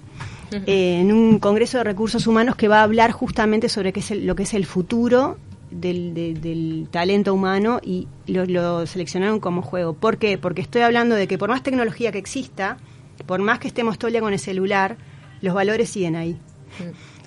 eh, 0.67 0.99
en 1.01 1.11
un 1.11 1.39
congreso 1.39 1.77
de 1.79 1.83
recursos 1.83 2.27
humanos 2.27 2.55
que 2.55 2.67
va 2.67 2.79
a 2.79 2.83
hablar 2.83 3.11
justamente 3.11 3.67
sobre 3.69 3.93
qué 3.93 3.99
es 3.99 4.11
el- 4.11 4.25
lo 4.25 4.35
que 4.35 4.43
es 4.43 4.53
el 4.53 4.65
futuro 4.65 5.37
del, 5.71 6.13
de- 6.13 6.33
del 6.33 6.87
talento 6.89 7.33
humano 7.33 7.79
y 7.83 8.07
lo, 8.27 8.45
lo 8.45 8.85
seleccionaron 8.87 9.39
como 9.39 9.61
juego. 9.61 9.93
¿Por 9.93 10.17
qué? 10.17 10.37
Porque 10.37 10.61
estoy 10.61 10.81
hablando 10.83 11.15
de 11.15 11.27
que 11.27 11.37
por 11.37 11.49
más 11.49 11.61
tecnología 11.63 12.11
que 12.11 12.17
exista, 12.19 12.77
por 13.25 13.39
más 13.41 13.59
que 13.59 13.67
estemos 13.67 13.97
todo 13.97 14.07
el 14.07 14.13
día 14.13 14.21
con 14.21 14.33
el 14.33 14.39
celular, 14.39 14.97
los 15.45 15.53
valores 15.53 15.89
siguen 15.89 16.15
ahí. 16.15 16.37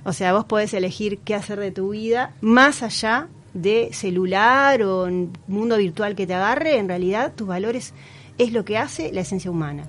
O 0.04 0.12
sea, 0.12 0.32
vos 0.32 0.44
podés 0.44 0.74
elegir 0.74 1.18
qué 1.18 1.34
hacer 1.34 1.58
de 1.58 1.70
tu 1.70 1.90
vida 1.90 2.34
más 2.40 2.82
allá 2.82 3.28
de 3.54 3.90
celular 3.92 4.82
o 4.82 5.08
mundo 5.46 5.78
virtual 5.78 6.14
que 6.14 6.26
te 6.26 6.34
agarre, 6.34 6.76
en 6.76 6.88
realidad 6.88 7.32
tus 7.34 7.48
valores 7.48 7.94
es 8.36 8.52
lo 8.52 8.64
que 8.64 8.76
hace 8.76 9.12
la 9.12 9.22
esencia 9.22 9.50
humana. 9.50 9.84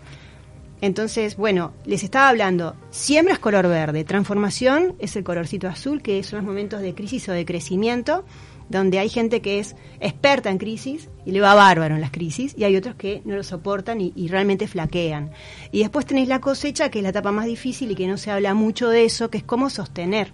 Entonces, 0.81 1.35
bueno, 1.35 1.73
les 1.85 2.03
estaba 2.03 2.29
hablando, 2.29 2.75
siembra 2.89 3.33
es 3.33 3.39
color 3.39 3.67
verde, 3.67 4.05
transformación 4.05 4.95
es 4.99 5.15
el 5.17 5.25
colorcito 5.25 5.67
azul, 5.67 6.01
que 6.01 6.23
son 6.23 6.37
los 6.37 6.45
momentos 6.45 6.81
de 6.81 6.95
crisis 6.95 7.27
o 7.27 7.33
de 7.33 7.45
crecimiento, 7.45 8.23
donde 8.69 8.99
hay 8.99 9.09
gente 9.09 9.41
que 9.41 9.59
es 9.59 9.75
experta 9.99 10.49
en 10.49 10.57
crisis 10.57 11.09
y 11.25 11.31
le 11.31 11.41
va 11.41 11.53
bárbaro 11.55 11.95
en 11.95 12.01
las 12.01 12.11
crisis, 12.11 12.53
y 12.57 12.63
hay 12.63 12.75
otros 12.75 12.95
que 12.95 13.21
no 13.25 13.35
lo 13.35 13.43
soportan 13.43 13.99
y, 14.01 14.13
y 14.15 14.27
realmente 14.29 14.67
flaquean. 14.67 15.31
Y 15.71 15.79
después 15.79 16.05
tenéis 16.05 16.27
la 16.27 16.39
cosecha, 16.39 16.89
que 16.89 16.99
es 16.99 17.03
la 17.03 17.09
etapa 17.09 17.31
más 17.31 17.45
difícil 17.45 17.91
y 17.91 17.95
que 17.95 18.07
no 18.07 18.17
se 18.17 18.31
habla 18.31 18.53
mucho 18.53 18.89
de 18.89 19.05
eso, 19.05 19.29
que 19.29 19.39
es 19.39 19.43
cómo 19.43 19.69
sostener. 19.69 20.31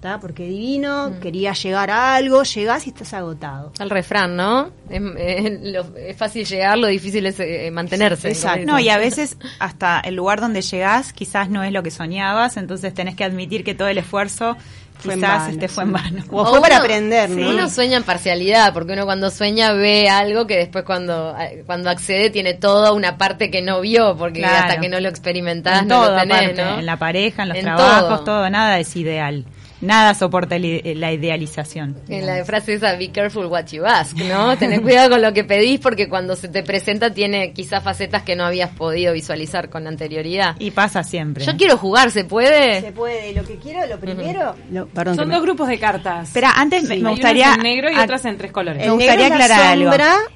¿tá? 0.00 0.20
Porque 0.20 0.44
divino, 0.46 1.18
quería 1.20 1.54
llegar 1.54 1.90
a 1.90 2.14
algo, 2.14 2.44
llegás 2.44 2.86
y 2.86 2.90
estás 2.90 3.12
agotado. 3.14 3.72
El 3.80 3.90
refrán, 3.90 4.36
¿no? 4.36 4.70
Es, 4.88 5.02
es 5.18 5.60
lo- 5.72 5.96
es 5.96 6.16
fácil 6.16 6.44
llegar, 6.46 6.78
lo 6.78 6.86
difícil 6.86 7.26
es 7.26 7.40
eh, 7.40 7.68
mantenerse. 7.72 8.28
Exacto. 8.28 8.64
No, 8.64 8.78
y 8.78 8.90
a 8.90 8.96
veces 8.98 9.36
hasta 9.58 9.98
el 9.98 10.14
lugar 10.14 10.40
donde 10.40 10.62
llegás 10.62 11.12
quizás 11.12 11.50
no 11.50 11.64
es 11.64 11.72
lo 11.72 11.82
que 11.82 11.90
soñabas, 11.90 12.56
entonces 12.56 12.94
tenés 12.94 13.16
que 13.16 13.24
admitir 13.24 13.64
que 13.64 13.74
todo 13.74 13.88
el 13.88 13.98
esfuerzo 13.98 14.56
Fue 15.00 15.14
en 15.14 15.20
quizás 15.20 15.38
vano, 15.38 15.50
este 15.52 15.68
fue 15.68 15.84
en 15.84 15.92
vano. 15.92 16.24
O 16.30 16.44
fue 16.46 16.60
para 16.60 16.76
uno- 16.76 16.84
aprender, 16.84 17.30
sí, 17.30 17.36
¿no? 17.36 17.50
Uno 17.50 17.70
sueña 17.70 17.96
en 17.96 18.02
parcialidad, 18.02 18.72
porque 18.72 18.92
uno 18.94 19.04
cuando 19.04 19.30
sueña 19.30 19.72
ve 19.72 20.08
algo 20.08 20.46
que 20.46 20.56
después 20.56 20.84
cuando, 20.84 21.36
eh, 21.38 21.62
cuando 21.66 21.88
accede 21.90 22.30
tiene 22.30 22.54
toda 22.54 22.92
una 22.92 23.16
parte 23.16 23.50
que 23.50 23.62
no 23.62 23.80
vio, 23.80 24.16
porque 24.16 24.40
Claro. 24.40 24.56
hasta 24.68 24.80
que 24.80 24.88
no 24.88 24.98
lo 25.00 25.08
experimentás 25.08 25.82
en 25.82 25.88
no 25.88 26.00
todo, 26.02 26.10
lo 26.14 26.20
tenés, 26.20 26.36
aparte, 26.36 26.64
¿no? 26.64 26.78
en 26.80 26.86
la 26.86 26.96
pareja, 26.96 27.42
en 27.44 27.48
los 27.50 27.58
En 27.58 27.64
trabajos, 27.64 28.08
todo. 28.08 28.24
todo. 28.24 28.50
nada 28.50 28.78
es 28.80 28.94
ideal. 28.96 29.44
Nada 29.80 30.14
soporta 30.14 30.56
i- 30.56 30.94
la 30.94 31.12
idealización. 31.12 31.96
En 32.08 32.26
la 32.26 32.44
frase 32.44 32.74
esa, 32.74 32.94
be 32.96 33.10
careful 33.10 33.46
what 33.46 33.66
you 33.66 33.84
ask, 33.86 34.16
¿no? 34.16 34.56
Tener 34.58 34.82
cuidado 34.82 35.10
con 35.10 35.22
lo 35.22 35.32
que 35.32 35.44
pedís 35.44 35.78
porque 35.80 36.08
cuando 36.08 36.34
se 36.36 36.48
te 36.48 36.62
presenta 36.62 37.12
tiene 37.12 37.52
quizás 37.52 37.82
facetas 37.82 38.22
que 38.22 38.34
no 38.36 38.44
habías 38.44 38.70
podido 38.70 39.12
visualizar 39.12 39.68
con 39.70 39.86
anterioridad. 39.86 40.56
Y 40.58 40.70
pasa 40.72 41.02
siempre. 41.04 41.44
Yo 41.44 41.56
quiero 41.56 41.76
jugar, 41.76 42.10
¿se 42.10 42.24
puede? 42.24 42.80
Se 42.80 42.92
puede, 42.92 43.32
lo 43.32 43.44
que 43.44 43.56
quiero, 43.56 43.86
lo 43.86 43.98
primero... 44.00 44.54
lo- 44.70 44.86
perdón, 44.88 45.16
Son 45.16 45.28
me- 45.28 45.34
dos 45.34 45.42
grupos 45.44 45.68
de 45.68 45.78
cartas. 45.78 46.28
Espera, 46.28 46.52
antes 46.56 46.84
me- 46.84 46.94
Hay 46.94 47.00
me 47.00 47.08
unas 47.10 47.12
gustaría 47.18 47.54
en 47.54 47.62
negro 47.62 47.90
y 47.90 47.98
otras 47.98 48.24
en 48.24 48.36
tres 48.38 48.52
colores. 48.52 48.78
Me 48.78 48.84
El 48.86 48.92
gustaría 48.92 49.28
negro 49.28 49.34
es 49.34 49.38
la 49.38 49.44
aclarar 49.44 49.72
algo. 49.72 49.90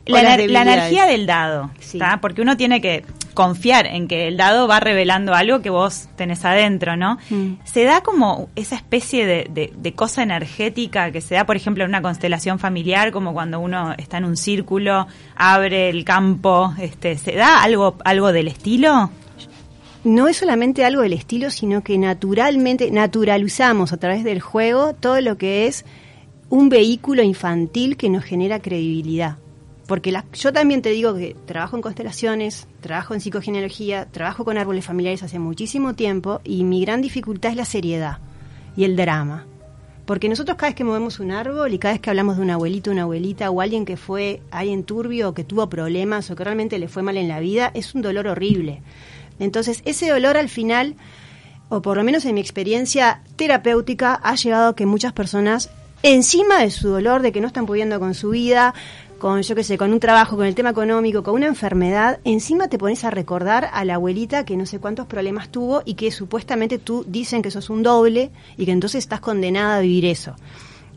La, 0.06 0.62
energía 0.62 1.06
del 1.06 1.26
dado, 1.26 1.70
Sí. 1.80 1.98
Porque 2.20 2.40
uno 2.42 2.56
tiene 2.56 2.80
que 2.80 3.04
confiar 3.34 3.86
en 3.86 4.08
que 4.08 4.28
el 4.28 4.36
dado 4.36 4.66
va 4.68 4.78
revelando 4.80 5.34
algo 5.34 5.60
que 5.62 5.70
vos 5.70 6.08
tenés 6.16 6.44
adentro, 6.44 6.96
¿no? 6.96 7.18
Mm. 7.30 7.54
Se 7.64 7.84
da 7.84 8.02
como 8.02 8.48
esa 8.56 8.76
especie 8.76 9.26
de, 9.26 9.31
de- 9.50 9.92
cosa 9.94 10.22
energética 10.22 11.10
que 11.12 11.20
se 11.20 11.34
da, 11.34 11.44
por 11.46 11.56
ejemplo, 11.56 11.84
en 11.84 11.90
una 11.90 12.02
constelación 12.02 12.58
familiar, 12.58 13.10
como 13.12 13.32
cuando 13.32 13.60
uno 13.60 13.92
está 13.98 14.18
en 14.18 14.24
un 14.24 14.36
círculo, 14.36 15.06
abre 15.36 15.88
el 15.90 16.04
campo, 16.04 16.74
este, 16.78 17.16
¿se 17.18 17.34
da 17.34 17.62
algo, 17.62 17.96
algo 18.04 18.32
del 18.32 18.48
estilo? 18.48 19.10
no 20.04 20.26
es 20.26 20.36
solamente 20.38 20.84
algo 20.84 21.02
del 21.02 21.12
estilo, 21.12 21.48
sino 21.48 21.84
que 21.84 21.96
naturalmente 21.96 22.90
naturalizamos 22.90 23.92
a 23.92 23.98
través 23.98 24.24
del 24.24 24.40
juego 24.40 24.94
todo 24.94 25.20
lo 25.20 25.38
que 25.38 25.68
es 25.68 25.84
un 26.50 26.68
vehículo 26.68 27.22
infantil 27.22 27.96
que 27.96 28.10
nos 28.10 28.24
genera 28.24 28.58
credibilidad. 28.60 29.36
Porque 29.86 30.10
la- 30.10 30.24
yo 30.32 30.52
también 30.52 30.82
te 30.82 30.90
digo 30.90 31.14
que 31.14 31.36
trabajo 31.46 31.76
en 31.76 31.82
constelaciones, 31.82 32.66
trabajo 32.80 33.14
en 33.14 33.20
psicogenealogía, 33.20 34.06
trabajo 34.10 34.44
con 34.44 34.58
árboles 34.58 34.84
familiares 34.84 35.22
hace 35.22 35.38
muchísimo 35.38 35.94
tiempo 35.94 36.40
y 36.42 36.64
mi 36.64 36.80
gran 36.84 37.00
dificultad 37.00 37.52
es 37.52 37.56
la 37.56 37.64
seriedad 37.64 38.18
y 38.76 38.84
el 38.84 38.96
drama. 38.96 39.46
Porque 40.04 40.28
nosotros 40.28 40.56
cada 40.56 40.70
vez 40.70 40.74
que 40.74 40.84
movemos 40.84 41.20
un 41.20 41.30
árbol 41.30 41.72
y 41.72 41.78
cada 41.78 41.94
vez 41.94 42.00
que 42.00 42.10
hablamos 42.10 42.36
de 42.36 42.42
un 42.42 42.50
abuelito, 42.50 42.90
una 42.90 43.02
abuelita 43.02 43.50
o 43.50 43.60
alguien 43.60 43.84
que 43.84 43.96
fue 43.96 44.42
alguien 44.50 44.84
turbio 44.84 45.28
o 45.28 45.34
que 45.34 45.44
tuvo 45.44 45.68
problemas 45.68 46.30
o 46.30 46.36
que 46.36 46.44
realmente 46.44 46.78
le 46.78 46.88
fue 46.88 47.02
mal 47.02 47.16
en 47.16 47.28
la 47.28 47.40
vida, 47.40 47.70
es 47.74 47.94
un 47.94 48.02
dolor 48.02 48.26
horrible. 48.26 48.82
Entonces, 49.38 49.82
ese 49.84 50.10
dolor 50.10 50.36
al 50.36 50.48
final, 50.48 50.96
o 51.68 51.82
por 51.82 51.96
lo 51.96 52.04
menos 52.04 52.24
en 52.24 52.34
mi 52.34 52.40
experiencia 52.40 53.22
terapéutica, 53.36 54.14
ha 54.14 54.34
llevado 54.34 54.70
a 54.70 54.76
que 54.76 54.86
muchas 54.86 55.12
personas, 55.12 55.70
encima 56.02 56.58
de 56.58 56.70
su 56.70 56.88
dolor, 56.88 57.22
de 57.22 57.32
que 57.32 57.40
no 57.40 57.46
están 57.46 57.66
pudiendo 57.66 58.00
con 58.00 58.14
su 58.14 58.30
vida, 58.30 58.74
con, 59.22 59.40
yo 59.42 59.54
qué 59.54 59.62
sé, 59.62 59.78
con 59.78 59.92
un 59.92 60.00
trabajo, 60.00 60.36
con 60.36 60.46
el 60.46 60.56
tema 60.56 60.70
económico, 60.70 61.22
con 61.22 61.34
una 61.34 61.46
enfermedad, 61.46 62.18
encima 62.24 62.66
te 62.66 62.76
pones 62.76 63.04
a 63.04 63.10
recordar 63.12 63.70
a 63.72 63.84
la 63.84 63.94
abuelita 63.94 64.44
que 64.44 64.56
no 64.56 64.66
sé 64.66 64.80
cuántos 64.80 65.06
problemas 65.06 65.48
tuvo 65.48 65.80
y 65.84 65.94
que 65.94 66.10
supuestamente 66.10 66.80
tú 66.80 67.04
dicen 67.06 67.40
que 67.40 67.52
sos 67.52 67.70
un 67.70 67.84
doble 67.84 68.32
y 68.56 68.64
que 68.66 68.72
entonces 68.72 68.98
estás 68.98 69.20
condenada 69.20 69.76
a 69.76 69.80
vivir 69.80 70.06
eso 70.06 70.34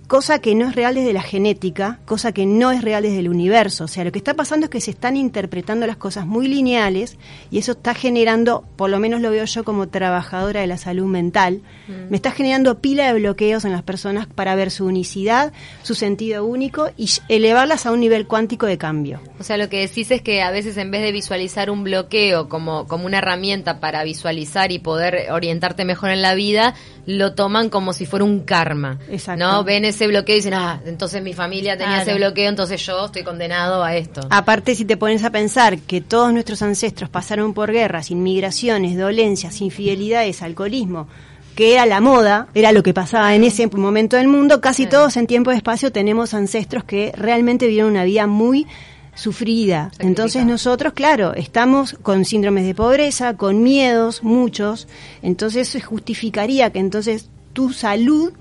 cosa 0.08 0.40
que 0.40 0.56
no 0.56 0.70
es 0.70 0.76
real 0.76 0.96
desde 0.96 1.14
la 1.14 1.22
genética, 1.22 2.00
cosa 2.06 2.32
que 2.32 2.46
no 2.46 2.72
es 2.72 2.84
real 2.84 3.04
desde 3.04 3.20
el 3.20 3.30
universo. 3.30 3.86
O 3.86 3.88
sea, 3.88 4.04
lo 4.04 4.12
que 4.12 4.20
está 4.20 4.34
pasando 4.34 4.66
es 4.66 4.70
que 4.70 4.82
se 4.82 4.92
están 4.92 5.18
interpretando 5.18 5.88
las 5.88 5.98
cosas 5.98 6.26
muy 6.26 6.48
lineales 6.48 7.18
y 7.52 7.58
eso 7.58 7.74
está 7.74 7.94
generando, 7.94 8.64
por 8.76 8.90
lo 8.90 9.00
menos 9.00 9.22
lo 9.22 9.32
veo 9.32 9.46
yo 9.46 9.64
como 9.64 9.88
trabajadora 9.88 10.62
de 10.62 10.68
la 10.68 10.78
salud 10.78 11.06
mental, 11.06 11.62
me 12.10 12.16
está 12.16 12.32
generando 12.32 12.80
pila 12.80 13.08
de 13.08 13.20
bloqueos 13.20 13.66
en 13.66 13.72
las 13.72 13.84
personas 13.84 14.28
para 14.28 14.56
ver 14.56 14.72
su 14.72 14.86
unicidad, 14.86 15.54
su 15.84 15.96
sentido 15.96 16.46
único 16.46 16.90
y 16.98 17.10
elevarlas 17.30 17.86
a 17.86 17.92
un 17.92 18.00
nivel 18.00 18.28
cuántico 18.28 18.66
de 18.66 18.78
cambio. 18.78 19.20
O 19.40 19.44
sea, 19.44 19.58
lo 19.58 19.70
que 19.70 19.80
decís 19.80 20.12
es 20.12 20.22
que 20.22 20.42
a 20.42 20.52
veces 20.52 20.78
en 20.78 20.92
vez 20.92 21.02
de 21.02 21.12
visualizar 21.12 21.70
un 21.70 21.84
bloqueo 21.84 22.50
como, 22.50 22.88
como 22.88 23.06
una 23.06 23.20
herramienta 23.20 23.80
para 23.80 24.04
visualizar 24.04 24.72
y 24.72 24.80
poder 24.80 25.32
orientarte 25.32 25.86
mejor 25.86 26.10
en 26.10 26.22
la 26.22 26.36
vida, 26.36 26.76
lo 27.08 27.34
toman 27.34 27.70
como 27.70 27.94
si 27.94 28.06
fuera 28.06 28.26
un 28.26 28.42
karma. 28.42 29.00
Exacto. 29.10 29.44
¿No? 29.46 29.64
Ven 29.64 29.86
ese 29.86 30.08
bloqueo 30.08 30.36
y 30.36 30.40
dicen, 30.40 30.54
ah, 30.56 30.82
entonces 30.86 31.22
mi 31.22 31.34
familia 31.34 31.78
tenía 31.78 31.98
Claro. 31.98 32.10
ese 32.12 32.18
bloqueo, 32.18 32.50
entonces 32.50 32.84
yo 32.86 33.06
estoy 33.06 33.24
condenado 33.24 33.84
a 33.84 33.96
esto. 33.96 34.22
Aparte, 34.30 34.74
si 34.76 34.86
te 34.86 34.98
pones 34.98 35.24
a 35.24 35.30
pensar 35.30 35.78
que 35.80 36.02
todos 36.02 36.34
nuestros 36.34 36.62
ancestros 36.62 37.10
pasaron 37.10 37.54
por 37.54 37.72
guerras, 37.72 38.10
inmigraciones, 38.12 38.98
dolencias, 38.98 39.62
infidelidades, 39.62 40.42
alcoholismo, 40.42 41.08
que 41.56 41.74
era 41.74 41.86
la 41.86 42.02
moda, 42.02 42.48
era 42.54 42.72
lo 42.72 42.84
que 42.84 42.94
pasaba 42.94 43.34
en 43.36 43.44
ese 43.44 43.68
momento 43.68 44.18
del 44.18 44.28
mundo, 44.28 44.60
casi 44.60 44.88
todos 44.88 45.16
en 45.16 45.26
tiempo 45.28 45.54
y 45.54 45.56
espacio 45.56 45.92
tenemos 45.92 46.34
ancestros 46.34 46.84
que 46.84 47.14
realmente 47.16 47.68
vivieron 47.68 47.92
una 47.92 48.04
vida 48.04 48.28
muy 48.28 48.68
sufrida. 49.16 49.92
Entonces 50.00 50.46
nosotros, 50.46 50.94
claro, 50.94 51.34
estamos 51.34 51.98
con 52.02 52.26
síndromes 52.26 52.66
de 52.66 52.76
pobreza, 52.76 53.36
con 53.36 53.64
miedos, 53.64 54.24
muchos. 54.24 54.88
Entonces 55.22 55.76
eso 55.76 55.86
justificaría 55.86 56.70
que 56.72 56.80
entonces 56.80 57.30
tu 57.54 57.72
salud 57.72 58.34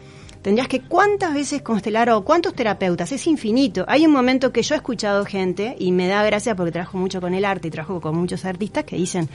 tendrías 0.45 0.69
que 0.69 0.83
cuántas 0.83 1.33
veces 1.33 1.63
constelar 1.63 2.11
o 2.11 2.23
cuántos 2.23 2.53
terapeutas, 2.53 3.11
es 3.13 3.27
infinito. 3.27 3.87
Hay 3.89 4.05
un 4.05 4.13
momento 4.13 4.53
que 4.53 4.63
yo 4.63 4.75
he 4.75 4.77
escuchado 4.77 5.25
gente, 5.25 5.75
y 5.79 5.91
me 5.91 6.07
da 6.07 6.23
gracia 6.23 6.55
porque 6.55 6.71
trabajo 6.71 6.99
mucho 6.99 7.19
con 7.19 7.33
el 7.33 7.47
arte 7.47 7.69
y 7.69 7.71
trabajo 7.71 7.99
con 7.99 8.15
muchos 8.15 8.45
artistas 8.45 8.85
que 8.85 8.97
dicen, 8.97 9.27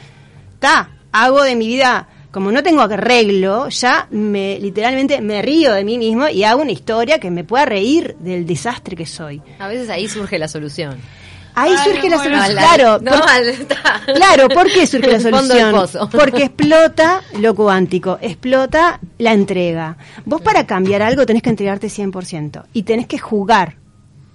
ta, 0.60 0.92
hago 1.12 1.42
de 1.42 1.56
mi 1.56 1.66
vida, 1.66 2.08
como 2.30 2.52
no 2.52 2.62
tengo 2.62 2.82
arreglo, 2.82 3.70
ya 3.70 4.08
me 4.12 4.60
literalmente 4.60 5.20
me 5.20 5.42
río 5.42 5.74
de 5.74 5.84
mí 5.84 5.98
mismo 5.98 6.28
y 6.28 6.44
hago 6.44 6.62
una 6.62 6.72
historia 6.72 7.18
que 7.18 7.32
me 7.32 7.44
pueda 7.44 7.66
reír 7.66 8.16
del 8.20 8.46
desastre 8.46 8.96
que 8.96 9.08
soy. 9.08 9.42
A 9.58 9.68
veces 9.68 9.90
ahí 9.90 10.08
surge 10.08 10.38
la 10.38 10.48
solución. 10.48 10.98
Ahí 11.62 11.74
Ay, 11.78 11.92
surge 11.92 12.10
la 12.10 12.18
solución. 12.24 12.58
Claro, 12.58 13.00
no, 13.02 13.12
por-. 13.12 14.16
Claro, 14.16 14.50
¿por 14.50 14.72
qué 14.72 14.88
surge 14.88 15.12
la 15.12 15.20
solución? 15.20 16.10
Porque 16.12 16.44
explota 16.44 17.22
lo 17.40 17.54
cuántico, 17.54 18.18
explota 18.22 19.00
la 19.18 19.34
entrega. 19.34 19.98
Vos 20.26 20.42
para 20.42 20.66
cambiar 20.66 21.02
algo 21.02 21.26
tenés 21.26 21.44
que 21.44 21.50
entregarte 21.50 21.88
100% 21.88 22.64
y 22.74 22.84
tenés 22.84 23.08
que 23.08 23.18
jugar. 23.18 23.76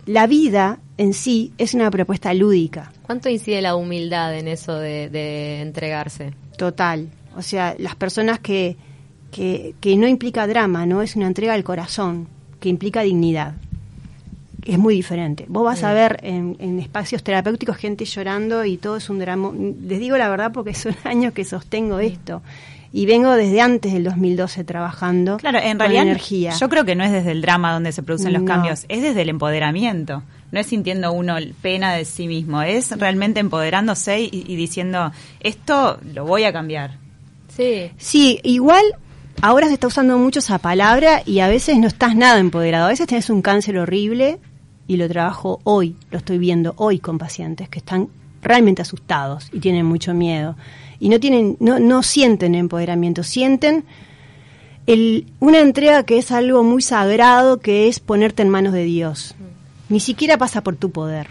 La 0.07 0.27
vida 0.27 0.81
en 0.99 1.15
sí 1.15 1.53
es 1.57 1.73
una 1.73 1.91
propuesta 1.91 2.35
lúdica, 2.35 2.93
¿Cuánto 3.03 3.29
incide 3.29 3.61
la 3.61 3.75
humildad 3.75 4.35
en 4.37 4.49
eso 4.49 4.79
de, 4.79 5.09
de 5.09 5.61
entregarse? 5.61 6.33
total. 6.57 7.09
O 7.37 7.43
sea, 7.43 7.75
las 7.79 7.97
personas 7.97 8.39
que, 8.39 8.77
que, 9.33 9.75
que 9.81 9.97
no 9.97 10.07
implica 10.07 10.47
drama, 10.47 10.87
no 10.87 11.03
es 11.03 11.17
una 11.17 11.27
entrega 11.27 11.55
al 11.55 11.65
corazón, 11.65 12.29
que 12.61 12.69
implica 12.69 13.03
dignidad. 13.03 13.55
Es 14.65 14.79
muy 14.79 14.95
diferente. 14.95 15.45
Vos 15.49 15.65
vas 15.65 15.83
a 15.85 15.93
ver 15.93 16.19
en, 16.23 16.57
en 16.59 16.79
espacios 16.79 17.23
terapéuticos 17.23 17.77
gente 17.77 18.05
llorando 18.07 18.65
y 18.65 18.77
todo 18.79 18.97
es 18.97 19.11
un 19.11 19.19
drama. 19.19 19.51
Les 19.83 19.99
digo 19.99 20.17
la 20.17 20.29
verdad 20.29 20.53
porque 20.53 20.73
son 20.75 20.95
años 21.05 21.33
que 21.35 21.45
sostengo 21.45 21.99
esto. 22.01 22.43
Y 22.93 23.07
vengo 23.07 23.33
desde 23.33 23.61
antes 23.61 23.93
del 23.93 24.05
2012 24.05 24.63
trabajando 24.63 25.37
Claro, 25.39 25.59
en 25.59 25.71
con 25.73 25.79
realidad 25.81 26.03
energía. 26.05 26.53
yo 26.59 26.69
creo 26.69 26.85
que 26.85 26.95
no 26.95 27.03
es 27.03 27.11
desde 27.11 27.33
el 27.33 27.43
drama 27.43 27.73
donde 27.73 27.91
se 27.91 28.05
producen 28.05 28.33
los 28.33 28.43
No. 28.43 28.47
cambios, 28.49 28.85
es 28.89 29.03
desde 29.03 29.23
el 29.23 29.31
empoderamiento. 29.31 30.23
No 30.53 30.61
es 30.61 30.69
sintiendo 30.69 31.11
uno 31.13 31.35
pena 31.61 31.93
de 31.95 32.05
sí 32.05 32.29
mismo, 32.29 32.63
es 32.63 32.93
realmente 32.97 33.41
empoderándose 33.41 34.21
y, 34.21 34.29
y 34.33 34.55
diciendo, 34.55 35.11
esto 35.41 35.99
lo 36.15 36.25
voy 36.25 36.45
a 36.45 36.53
cambiar. 36.53 36.93
Sí. 37.57 37.91
Sí, 37.97 38.39
igual 38.45 38.85
ahora 39.43 39.67
se 39.67 39.75
está 39.75 39.89
usando 39.89 40.17
mucho 40.17 40.39
esa 40.39 40.59
palabra 40.59 41.23
y 41.27 41.41
a 41.41 41.49
veces 41.49 41.77
no 41.79 41.89
estás 41.89 42.15
nada 42.15 42.39
empoderado. 42.39 42.87
A 42.87 42.91
veces 42.91 43.09
tenés 43.09 43.29
un 43.29 43.43
cáncer 43.43 43.77
horrible 43.77 44.39
y 44.87 44.97
lo 44.97 45.09
trabajo 45.09 45.61
hoy, 45.65 45.97
lo 46.11 46.19
estoy 46.19 46.39
viendo 46.39 46.75
hoy 46.77 46.99
con 46.99 47.19
pacientes 47.19 47.69
que 47.69 47.79
están 47.79 48.09
realmente 48.43 48.83
asustados 48.83 49.49
y 49.53 49.61
tienen 49.61 49.87
mucho 49.87 50.13
miedo 50.15 50.57
y 51.01 51.09
no 51.09 51.19
tienen 51.19 51.57
no, 51.61 51.79
no 51.79 52.03
sienten 52.03 52.55
empoderamiento, 52.55 53.23
sienten 53.23 53.85
el, 54.87 55.27
una 55.41 55.61
entrega 55.61 56.05
que 56.05 56.19
es 56.19 56.31
algo 56.31 56.63
muy 56.63 56.83
sagrado, 56.83 57.61
que 57.61 57.89
es 57.89 58.01
ponerte 58.01 58.43
en 58.43 58.51
manos 58.51 58.73
de 58.73 58.85
Dios. 58.85 59.35
Ni 59.89 60.01
siquiera 60.01 60.39
pasa 60.39 60.63
por 60.63 60.77
tu 60.77 60.91
poder, 60.91 61.29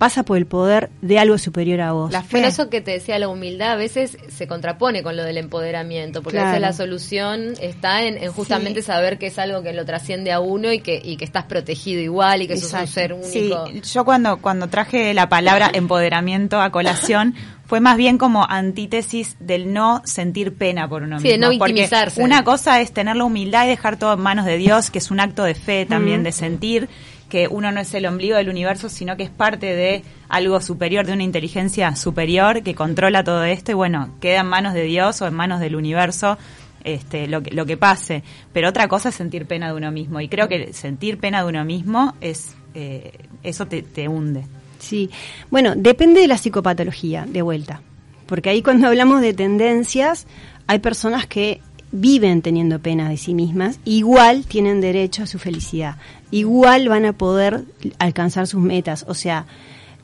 pasa 0.00 0.22
por 0.22 0.38
el 0.38 0.46
poder 0.46 0.88
de 1.02 1.18
algo 1.18 1.36
superior 1.36 1.82
a 1.82 1.92
vos. 1.92 2.10
La 2.10 2.22
fe. 2.22 2.28
Bueno, 2.38 2.48
eso 2.48 2.70
que 2.70 2.80
te 2.80 2.92
decía 2.92 3.18
la 3.18 3.28
humildad 3.28 3.72
a 3.72 3.76
veces 3.76 4.16
se 4.30 4.46
contrapone 4.48 5.02
con 5.02 5.14
lo 5.14 5.24
del 5.24 5.36
empoderamiento, 5.36 6.22
porque 6.22 6.38
a 6.38 6.42
Claro. 6.44 6.54
veces 6.56 6.62
la 6.62 6.72
solución 6.72 7.52
está 7.60 8.04
en, 8.04 8.16
en 8.16 8.32
justamente 8.32 8.80
Sí. 8.80 8.86
saber 8.86 9.18
que 9.18 9.26
es 9.26 9.38
algo 9.38 9.62
que 9.62 9.74
lo 9.74 9.84
trasciende 9.84 10.32
a 10.32 10.40
uno 10.40 10.72
y 10.72 10.78
que, 10.80 11.02
y 11.04 11.18
que 11.18 11.26
estás 11.26 11.44
protegido 11.44 12.00
igual 12.00 12.40
y 12.40 12.48
que 12.48 12.56
sos 12.56 12.72
un 12.72 12.80
Exacto. 12.80 12.92
ser 12.94 13.12
único. 13.12 13.66
Sí, 13.66 13.82
yo 13.92 14.04
cuando, 14.06 14.38
cuando 14.38 14.68
traje 14.68 15.12
la 15.12 15.28
palabra 15.28 15.70
empoderamiento 15.74 16.62
a 16.62 16.70
colación 16.70 17.34
fue 17.66 17.80
más 17.80 17.96
bien 17.98 18.16
como 18.16 18.44
antítesis 18.48 19.36
del 19.38 19.72
no 19.72 20.00
sentir 20.06 20.54
pena 20.54 20.88
por 20.88 21.02
uno 21.02 21.20
Sí, 21.20 21.28
de 21.28 21.34
mismo. 21.38 21.52
no 21.52 21.58
Porque 21.58 21.72
victimizarse. 21.74 22.22
Una 22.22 22.42
cosa 22.42 22.80
es 22.80 22.92
tener 22.92 23.16
la 23.16 23.24
humildad 23.24 23.66
y 23.66 23.68
dejar 23.68 23.96
todo 23.98 24.14
en 24.14 24.20
manos 24.20 24.46
de 24.46 24.56
Dios, 24.56 24.90
que 24.90 24.98
es 24.98 25.10
un 25.10 25.20
acto 25.20 25.44
de 25.44 25.54
fe 25.54 25.84
también, 25.86 26.22
de 26.24 26.32
sentir 26.32 26.88
que 27.30 27.48
uno 27.48 27.72
no 27.72 27.80
es 27.80 27.94
el 27.94 28.04
ombligo 28.04 28.36
del 28.36 28.50
universo, 28.50 28.90
sino 28.90 29.16
que 29.16 29.22
es 29.22 29.30
parte 29.30 29.74
de 29.74 30.02
algo 30.28 30.60
superior, 30.60 31.06
de 31.06 31.14
una 31.14 31.22
inteligencia 31.22 31.96
superior 31.96 32.62
que 32.62 32.74
controla 32.74 33.24
todo 33.24 33.44
esto 33.44 33.70
y 33.70 33.74
bueno, 33.74 34.10
queda 34.20 34.40
en 34.40 34.46
manos 34.46 34.74
de 34.74 34.82
Dios 34.82 35.22
o 35.22 35.26
en 35.26 35.32
manos 35.32 35.60
del 35.60 35.76
universo 35.76 36.36
este, 36.84 37.26
lo, 37.26 37.42
que, 37.42 37.52
lo 37.52 37.64
que 37.64 37.78
pase. 37.78 38.22
Pero 38.52 38.68
otra 38.68 38.88
cosa 38.88 39.08
es 39.08 39.14
sentir 39.14 39.46
pena 39.46 39.68
de 39.68 39.74
uno 39.74 39.90
mismo 39.90 40.20
y 40.20 40.28
creo 40.28 40.48
que 40.48 40.74
sentir 40.74 41.18
pena 41.18 41.42
de 41.42 41.48
uno 41.48 41.64
mismo 41.64 42.14
es 42.20 42.54
eh, 42.74 43.12
eso 43.42 43.66
te, 43.66 43.82
te 43.82 44.08
hunde. 44.08 44.44
Sí, 44.78 45.10
bueno, 45.50 45.74
depende 45.76 46.20
de 46.20 46.26
la 46.26 46.36
psicopatología, 46.36 47.26
de 47.26 47.42
vuelta. 47.42 47.82
Porque 48.26 48.50
ahí 48.50 48.62
cuando 48.62 48.86
hablamos 48.86 49.20
de 49.20 49.34
tendencias, 49.34 50.26
hay 50.66 50.78
personas 50.78 51.26
que 51.26 51.60
viven 51.92 52.42
teniendo 52.42 52.78
pena 52.78 53.08
de 53.08 53.16
sí 53.16 53.34
mismas, 53.34 53.80
igual 53.84 54.44
tienen 54.46 54.80
derecho 54.80 55.24
a 55.24 55.26
su 55.26 55.38
felicidad, 55.38 55.96
igual 56.30 56.88
van 56.88 57.04
a 57.04 57.12
poder 57.12 57.64
alcanzar 57.98 58.46
sus 58.46 58.60
metas. 58.60 59.04
O 59.08 59.14
sea, 59.14 59.46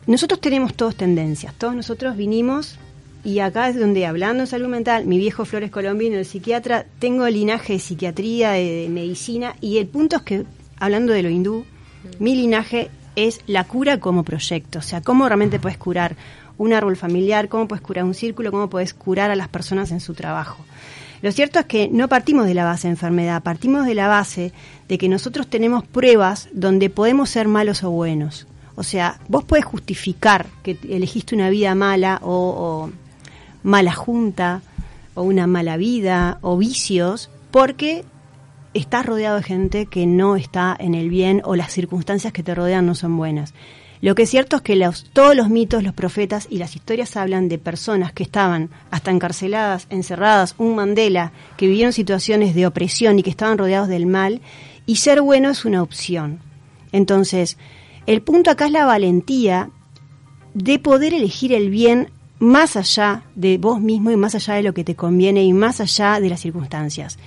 nosotros 0.07 0.41
tenemos 0.41 0.75
todos 0.75 0.97
tendencias, 0.97 1.55
todos 1.55 1.75
nosotros 1.75 2.17
vinimos 2.17 2.79
y 3.27 3.41
acá 3.41 3.69
es 3.69 3.79
donde 3.79 4.07
hablando 4.07 4.43
de 4.43 4.47
salud 4.47 4.69
mental, 4.69 5.05
mi 5.05 5.19
viejo 5.19 5.45
Flores 5.45 5.73
Colombino, 5.73 6.17
el 6.17 6.25
psiquiatra, 6.25 6.87
tengo 7.01 7.29
linaje 7.29 7.73
de 7.73 7.79
psiquiatría, 7.81 8.53
de, 8.53 8.83
de 8.83 8.89
medicina, 8.89 9.57
y 9.61 9.79
el 9.79 9.89
punto 9.89 10.17
es 10.17 10.23
que, 10.23 10.45
hablando 10.79 11.13
de 11.13 11.25
lo 11.25 11.29
hindú, 11.29 11.65
mi 12.21 12.37
linaje 12.37 12.89
es 13.17 13.41
la 13.49 13.65
cura 13.65 13.99
como 13.99 14.23
proyecto, 14.23 14.79
o 14.79 14.83
sea, 14.83 15.01
cómo 15.01 15.27
realmente 15.27 15.59
puedes 15.59 15.77
curar 15.77 16.15
un 16.57 16.73
árbol 16.73 16.97
familiar, 16.97 17.49
cómo 17.49 17.67
puedes 17.67 17.83
curar 17.83 18.05
un 18.05 18.15
círculo, 18.15 18.53
cómo 18.53 18.71
puedes 18.71 18.95
curar 18.95 19.33
a 19.33 19.37
las 19.37 19.49
personas 19.49 19.91
en 19.91 19.99
su 19.99 20.15
trabajo. 20.15 20.65
Lo 21.23 21.33
cierto 21.33 21.59
es 21.59 21.67
que 21.67 21.89
no 21.89 22.09
partimos 22.09 22.47
de 22.47 22.55
la 22.55 22.65
base 22.65 22.89
de 22.89 22.93
enfermedad, 22.93 23.43
partimos 23.43 23.87
de 23.87 23.95
la 23.95 24.07
base 24.07 24.53
de 24.89 24.99
que 24.99 25.09
nosotros 25.09 25.47
tenemos 25.49 25.85
pruebas 25.85 26.49
donde 26.53 26.91
podemos 26.91 27.31
ser 27.31 27.49
malos 27.49 27.83
o 27.83 27.91
buenos. 27.91 28.47
O 28.77 28.83
sea, 28.83 29.19
vos 29.29 29.45
puedes 29.45 29.65
justificar 29.65 30.47
que 30.63 30.79
elegiste 30.89 31.35
una 31.35 31.51
vida 31.51 31.75
mala 31.75 32.21
o, 32.23 32.31
o 32.31 32.91
mala 33.63 33.93
junta 33.93 34.63
o 35.15 35.23
una 35.23 35.47
mala 35.47 35.77
vida 35.77 36.39
o 36.43 36.57
vicios 36.59 37.31
porque 37.51 38.05
estás 38.75 39.07
rodeado 39.07 39.37
de 39.39 39.43
gente 39.43 39.87
que 39.87 40.07
no 40.07 40.37
está 40.37 40.77
en 40.79 40.95
el 40.95 41.09
bien 41.09 41.41
o 41.45 41.57
las 41.57 41.73
circunstancias 41.73 42.33
que 42.33 42.43
te 42.43 42.55
rodean 42.55 42.85
no 42.87 42.95
son 42.95 43.17
buenas. 43.17 43.55
Lo 44.03 44.15
que 44.15 44.25
es 44.25 44.31
cierto 44.31 44.57
es 44.57 44.63
que 44.63 44.77
los- 44.77 45.05
todos 45.15 45.35
los 45.35 45.49
mitos, 45.49 45.83
los 45.83 45.95
profetas 45.95 46.47
y 46.51 46.59
las 46.59 46.77
historias 46.77 47.17
hablan 47.17 47.49
de 47.49 47.57
personas 47.57 48.13
que 48.13 48.23
estaban 48.25 48.69
hasta 48.91 49.11
encarceladas, 49.11 49.87
encerradas, 49.89 50.55
un 50.59 50.77
Mandela, 50.77 51.33
que 51.57 51.67
vivieron 51.67 51.95
situaciones 51.95 52.55
de 52.55 52.67
opresión 52.67 53.19
y 53.19 53.23
que 53.23 53.31
estaban 53.31 53.57
rodeados 53.57 53.89
del 53.89 54.05
mal, 54.05 54.43
y 54.87 54.97
ser 54.97 55.21
bueno 55.21 55.51
es 55.51 55.65
una 55.65 55.83
opción. 55.83 56.39
Entonces, 56.93 57.59
el 58.07 58.23
punto 58.23 58.51
acá 58.51 58.67
es 58.67 58.73
la 58.73 58.85
valentía 58.87 59.71
de 60.55 60.79
poder 60.79 61.13
elegir 61.13 61.53
el 61.53 61.69
bien 61.71 62.11
más 62.39 62.77
allá 62.77 63.23
de 63.35 63.59
vos 63.59 63.81
mismo 63.81 64.11
y 64.11 64.17
más 64.17 64.35
allá 64.35 64.55
de 64.55 64.63
lo 64.63 64.75
que 64.75 64.85
te 64.85 64.95
conviene 64.95 65.43
y 65.45 65.53
más 65.53 65.81
allá 65.81 66.21
de 66.21 66.29
las 66.31 66.41
circunstancias. 66.41 67.19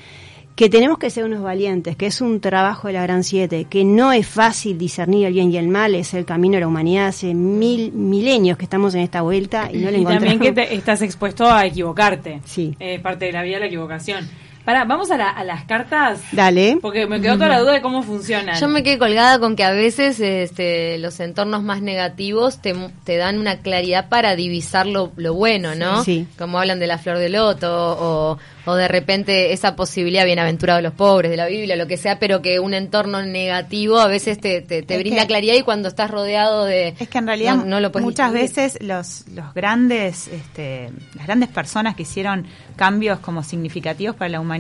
Que 0.55 0.69
tenemos 0.69 0.97
que 0.97 1.09
ser 1.09 1.23
unos 1.23 1.41
valientes, 1.41 1.95
que 1.95 2.05
es 2.07 2.19
un 2.19 2.41
trabajo 2.41 2.87
de 2.87 2.93
la 2.93 3.03
Gran 3.03 3.23
Siete, 3.23 3.65
que 3.69 3.85
no 3.85 4.11
es 4.11 4.27
fácil 4.27 4.77
discernir 4.77 5.25
el 5.27 5.33
bien 5.33 5.51
y 5.51 5.57
el 5.57 5.69
mal, 5.69 5.95
es 5.95 6.13
el 6.13 6.25
camino 6.25 6.55
de 6.55 6.59
la 6.61 6.67
humanidad 6.67 7.07
hace 7.07 7.33
mil 7.33 7.93
milenios 7.93 8.57
que 8.57 8.65
estamos 8.65 8.93
en 8.93 9.01
esta 9.01 9.21
vuelta 9.21 9.69
y 9.71 9.77
no 9.77 9.89
le 9.89 9.99
Y 9.99 10.01
encontramos. 10.01 10.29
también 10.29 10.39
que 10.39 10.51
te- 10.51 10.75
estás 10.75 11.01
expuesto 11.01 11.49
a 11.49 11.65
equivocarte. 11.65 12.41
Sí. 12.43 12.75
Es 12.77 12.99
parte 12.99 13.25
de 13.25 13.31
la 13.31 13.43
vida 13.43 13.59
la 13.59 13.67
equivocación. 13.67 14.27
Para, 14.69 14.85
vamos 14.85 15.09
a, 15.09 15.17
la- 15.17 15.31
a 15.31 15.43
las 15.43 15.63
cartas. 15.63 16.21
Dale. 16.31 16.77
Porque 16.79 17.07
me 17.07 17.19
quedó 17.19 17.33
toda 17.33 17.47
la 17.47 17.59
duda 17.59 17.71
de 17.73 17.81
cómo 17.81 18.03
funcionan. 18.03 18.59
Yo 18.61 18.67
me 18.67 18.83
quedé 18.83 18.99
colgada 18.99 19.39
con 19.39 19.55
que 19.55 19.63
a 19.63 19.71
veces 19.71 20.19
este, 20.19 20.99
los 20.99 21.19
entornos 21.19 21.63
más 21.63 21.81
negativos 21.81 22.61
te, 22.61 22.75
te 23.03 23.17
dan 23.17 23.39
una 23.39 23.61
claridad 23.61 24.09
para 24.09 24.35
divisar 24.35 24.85
lo, 24.85 25.11
lo 25.15 25.33
bueno, 25.33 25.73
¿no? 25.73 26.03
Sí. 26.03 26.27
Como 26.37 26.59
hablan 26.59 26.77
de 26.77 26.85
la 26.85 26.99
flor 26.99 27.17
de 27.17 27.29
loto 27.29 27.67
o, 27.73 28.37
o 28.67 28.75
de 28.75 28.87
repente 28.87 29.53
esa 29.53 29.75
posibilidad, 29.75 30.23
bienaventurados 30.23 30.83
los 30.83 30.93
pobres, 30.93 31.31
de 31.31 31.37
la 31.37 31.47
Biblia, 31.47 31.75
lo 31.75 31.87
que 31.87 31.97
sea, 31.97 32.19
pero 32.19 32.43
que 32.43 32.59
un 32.59 32.75
entorno 32.75 33.23
negativo 33.23 33.97
a 33.99 34.05
veces 34.07 34.39
te, 34.39 34.61
te, 34.61 34.83
te 34.83 34.93
Es 34.93 34.99
brinda 34.99 35.21
que- 35.21 35.27
claridad 35.29 35.55
y 35.55 35.63
cuando 35.63 35.87
estás 35.87 36.11
rodeado 36.11 36.65
de... 36.65 36.89
Es 36.99 37.09
que 37.09 37.17
en 37.17 37.25
realidad 37.25 37.55
no, 37.55 37.65
no 37.65 37.79
lo 37.79 37.91
puedes 37.91 38.05
muchas 38.05 38.31
distinguir. 38.33 38.55
veces 38.73 38.83
los, 38.83 39.27
los 39.33 39.51
grandes, 39.55 40.27
este, 40.27 40.91
las 41.15 41.25
grandes 41.25 41.49
personas 41.49 41.95
que 41.95 42.03
hicieron 42.03 42.45
cambios 42.75 43.17
como 43.19 43.41
significativos 43.41 44.15
para 44.15 44.29
la 44.29 44.39
humanidad 44.39 44.58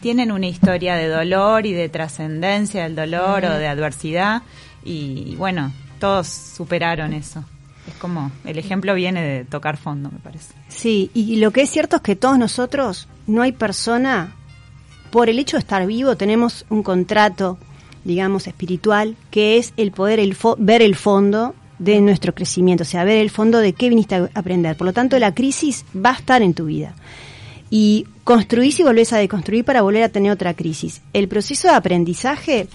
tienen 0.00 0.32
una 0.32 0.46
historia 0.46 0.94
de 0.96 1.08
dolor 1.08 1.66
y 1.66 1.72
de 1.72 1.88
trascendencia 1.88 2.82
del 2.84 2.96
dolor 2.96 3.44
o 3.44 3.50
de 3.58 3.66
adversidad 3.68 4.42
y, 4.84 5.34
bueno, 5.36 5.72
todos 5.98 6.26
superaron 6.28 7.12
eso. 7.12 7.44
Es 7.88 7.94
como, 7.94 8.30
el 8.44 8.58
ejemplo 8.58 8.94
viene 8.94 9.22
de 9.22 9.44
tocar 9.44 9.76
fondo, 9.76 10.10
me 10.10 10.18
parece. 10.18 10.54
Sí, 10.68 11.10
y 11.14 11.36
lo 11.36 11.50
que 11.50 11.62
es 11.62 11.70
cierto 11.70 11.96
es 11.96 12.02
que 12.02 12.16
todos 12.16 12.38
nosotros, 12.38 13.08
no 13.26 13.42
hay 13.42 13.52
persona, 13.52 14.34
por 15.10 15.28
el 15.28 15.38
hecho 15.38 15.56
de 15.56 15.60
estar 15.60 15.86
vivo, 15.86 16.16
tenemos 16.16 16.66
un 16.68 16.82
contrato, 16.82 17.58
digamos, 18.04 18.46
espiritual, 18.46 19.16
que 19.30 19.58
es 19.58 19.72
el 19.76 19.92
poder 19.92 20.20
el 20.20 20.36
fo- 20.36 20.56
ver 20.58 20.82
el 20.82 20.94
fondo 20.94 21.54
de 21.78 22.00
nuestro 22.02 22.34
crecimiento, 22.34 22.82
o 22.82 22.86
sea, 22.86 23.04
ver 23.04 23.16
el 23.18 23.30
fondo 23.30 23.58
de 23.58 23.72
qué 23.72 23.88
viniste 23.88 24.14
a 24.14 24.28
aprender. 24.34 24.76
Por 24.76 24.86
lo 24.86 24.92
tanto, 24.92 25.18
la 25.18 25.34
crisis 25.34 25.84
va 25.96 26.10
a 26.10 26.14
estar 26.14 26.42
en 26.42 26.52
tu 26.54 26.66
vida. 26.66 26.94
Y 27.70 28.06
construís 28.24 28.80
y 28.80 28.82
volvés 28.82 29.12
a 29.12 29.18
deconstruir 29.18 29.64
para 29.64 29.82
volver 29.82 30.02
a 30.02 30.08
tener 30.08 30.32
otra 30.32 30.54
crisis. 30.54 31.02
El 31.12 31.28
proceso 31.28 31.68
de 31.68 31.74
aprendizaje 31.74 32.68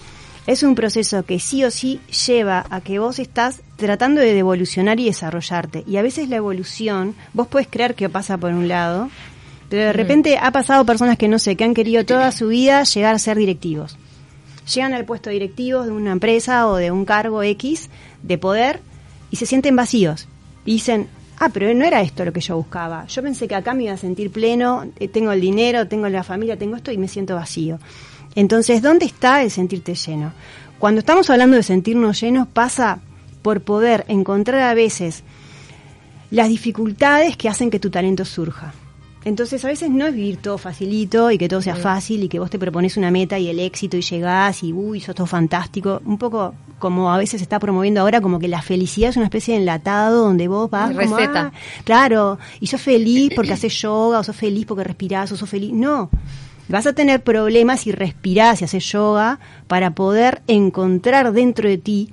es 0.46 0.62
un 0.62 0.74
proceso 0.74 1.24
que 1.24 1.40
sí 1.40 1.64
o 1.64 1.70
sí 1.70 2.00
lleva 2.26 2.64
a 2.70 2.80
que 2.80 2.98
vos 2.98 3.18
estás 3.18 3.62
tratando 3.76 4.20
de 4.20 4.38
evolucionar 4.38 5.00
y 5.00 5.06
desarrollarte. 5.06 5.82
Y 5.86 5.96
a 5.96 6.02
veces 6.02 6.28
la 6.28 6.36
evolución, 6.36 7.14
vos 7.34 7.48
puedes 7.48 7.68
creer 7.68 7.94
que 7.94 8.08
pasa 8.08 8.38
por 8.38 8.52
un 8.52 8.68
lado, 8.68 9.10
pero 9.68 9.82
de 9.82 9.92
repente 9.92 10.38
ha 10.38 10.52
pasado 10.52 10.86
personas 10.86 11.18
que 11.18 11.28
no 11.28 11.38
sé, 11.38 11.56
que 11.56 11.64
han 11.64 11.74
querido 11.74 12.04
toda 12.04 12.30
su 12.30 12.48
vida 12.48 12.84
llegar 12.84 13.14
a 13.14 13.18
ser 13.18 13.36
directivos. 13.36 13.98
Llegan 14.72 14.94
al 14.94 15.04
puesto 15.04 15.30
directivo 15.30 15.82
de 15.82 15.90
una 15.90 16.12
empresa 16.12 16.68
o 16.68 16.76
de 16.76 16.90
un 16.90 17.04
cargo 17.04 17.42
X 17.42 17.90
de 18.22 18.38
poder 18.38 18.80
y 19.30 19.36
se 19.36 19.46
sienten 19.46 19.74
vacíos. 19.74 20.28
Dicen, 20.64 21.08
ah, 21.38 21.48
pero 21.52 21.72
no 21.74 21.84
era 21.84 22.00
esto 22.00 22.24
lo 22.24 22.32
que 22.32 22.40
yo 22.40 22.56
buscaba. 22.56 23.06
Yo 23.06 23.22
pensé 23.22 23.46
que 23.48 23.54
acá 23.54 23.74
me 23.74 23.84
iba 23.84 23.92
a 23.92 23.96
sentir 23.96 24.30
pleno, 24.30 24.86
eh, 24.98 25.08
tengo 25.08 25.32
el 25.32 25.40
dinero, 25.40 25.86
tengo 25.88 26.08
la 26.08 26.22
familia, 26.22 26.56
tengo 26.56 26.76
esto 26.76 26.92
y 26.92 26.98
me 26.98 27.08
siento 27.08 27.34
vacío. 27.34 27.78
Entonces, 28.34 28.82
¿dónde 28.82 29.06
está 29.06 29.42
el 29.42 29.50
sentirte 29.50 29.94
lleno? 29.94 30.32
Cuando 30.78 31.00
estamos 31.00 31.30
hablando 31.30 31.56
de 31.56 31.62
sentirnos 31.62 32.20
llenos, 32.20 32.48
pasa 32.48 32.98
por 33.42 33.62
poder 33.62 34.04
encontrar 34.08 34.62
a 34.62 34.74
veces 34.74 35.22
las 36.30 36.48
dificultades 36.48 37.36
que 37.36 37.48
hacen 37.48 37.70
que 37.70 37.80
tu 37.80 37.90
talento 37.90 38.24
surja. 38.24 38.74
Entonces, 39.26 39.64
a 39.64 39.68
veces 39.68 39.90
no 39.90 40.06
es 40.06 40.14
vivir 40.14 40.36
todo 40.36 40.56
facilito 40.56 41.32
y 41.32 41.36
que 41.36 41.48
todo 41.48 41.60
sea 41.60 41.74
fácil 41.74 42.22
y 42.22 42.28
que 42.28 42.38
vos 42.38 42.48
te 42.48 42.60
propones 42.60 42.96
una 42.96 43.10
meta 43.10 43.36
y 43.40 43.48
el 43.48 43.58
éxito 43.58 43.96
y 43.96 44.00
llegás 44.00 44.62
y 44.62 44.72
uy, 44.72 45.00
sos 45.00 45.16
todo 45.16 45.26
fantástico. 45.26 46.00
Un 46.04 46.16
poco 46.16 46.54
como 46.78 47.12
a 47.12 47.18
veces 47.18 47.40
se 47.40 47.42
está 47.42 47.58
promoviendo 47.58 48.00
ahora, 48.02 48.20
como 48.20 48.38
que 48.38 48.46
la 48.46 48.62
felicidad 48.62 49.10
es 49.10 49.16
una 49.16 49.24
especie 49.26 49.54
de 49.54 49.60
enlatado 49.62 50.22
donde 50.26 50.46
vos 50.46 50.70
vas 50.70 50.94
como, 50.94 51.16
Receta. 51.16 51.50
"Ah, 51.52 51.58
claro, 51.82 52.38
y 52.60 52.68
sos 52.68 52.80
feliz 52.80 53.32
porque 53.34 53.52
haces 53.52 53.74
yoga, 53.82 54.20
o 54.20 54.22
sos 54.22 54.36
feliz 54.36 54.64
porque 54.64 54.84
respirás, 54.84 55.32
o 55.32 55.36
sos 55.36 55.50
feliz. 55.50 55.72
No, 55.72 56.08
vas 56.68 56.86
a 56.86 56.92
tener 56.92 57.20
problemas 57.24 57.80
si 57.80 57.90
respirás 57.90 58.62
y 58.62 58.64
haces 58.66 58.84
yoga 58.92 59.40
para 59.66 59.90
poder 59.90 60.42
encontrar 60.46 61.32
dentro 61.32 61.68
de 61.68 61.78
ti 61.78 62.10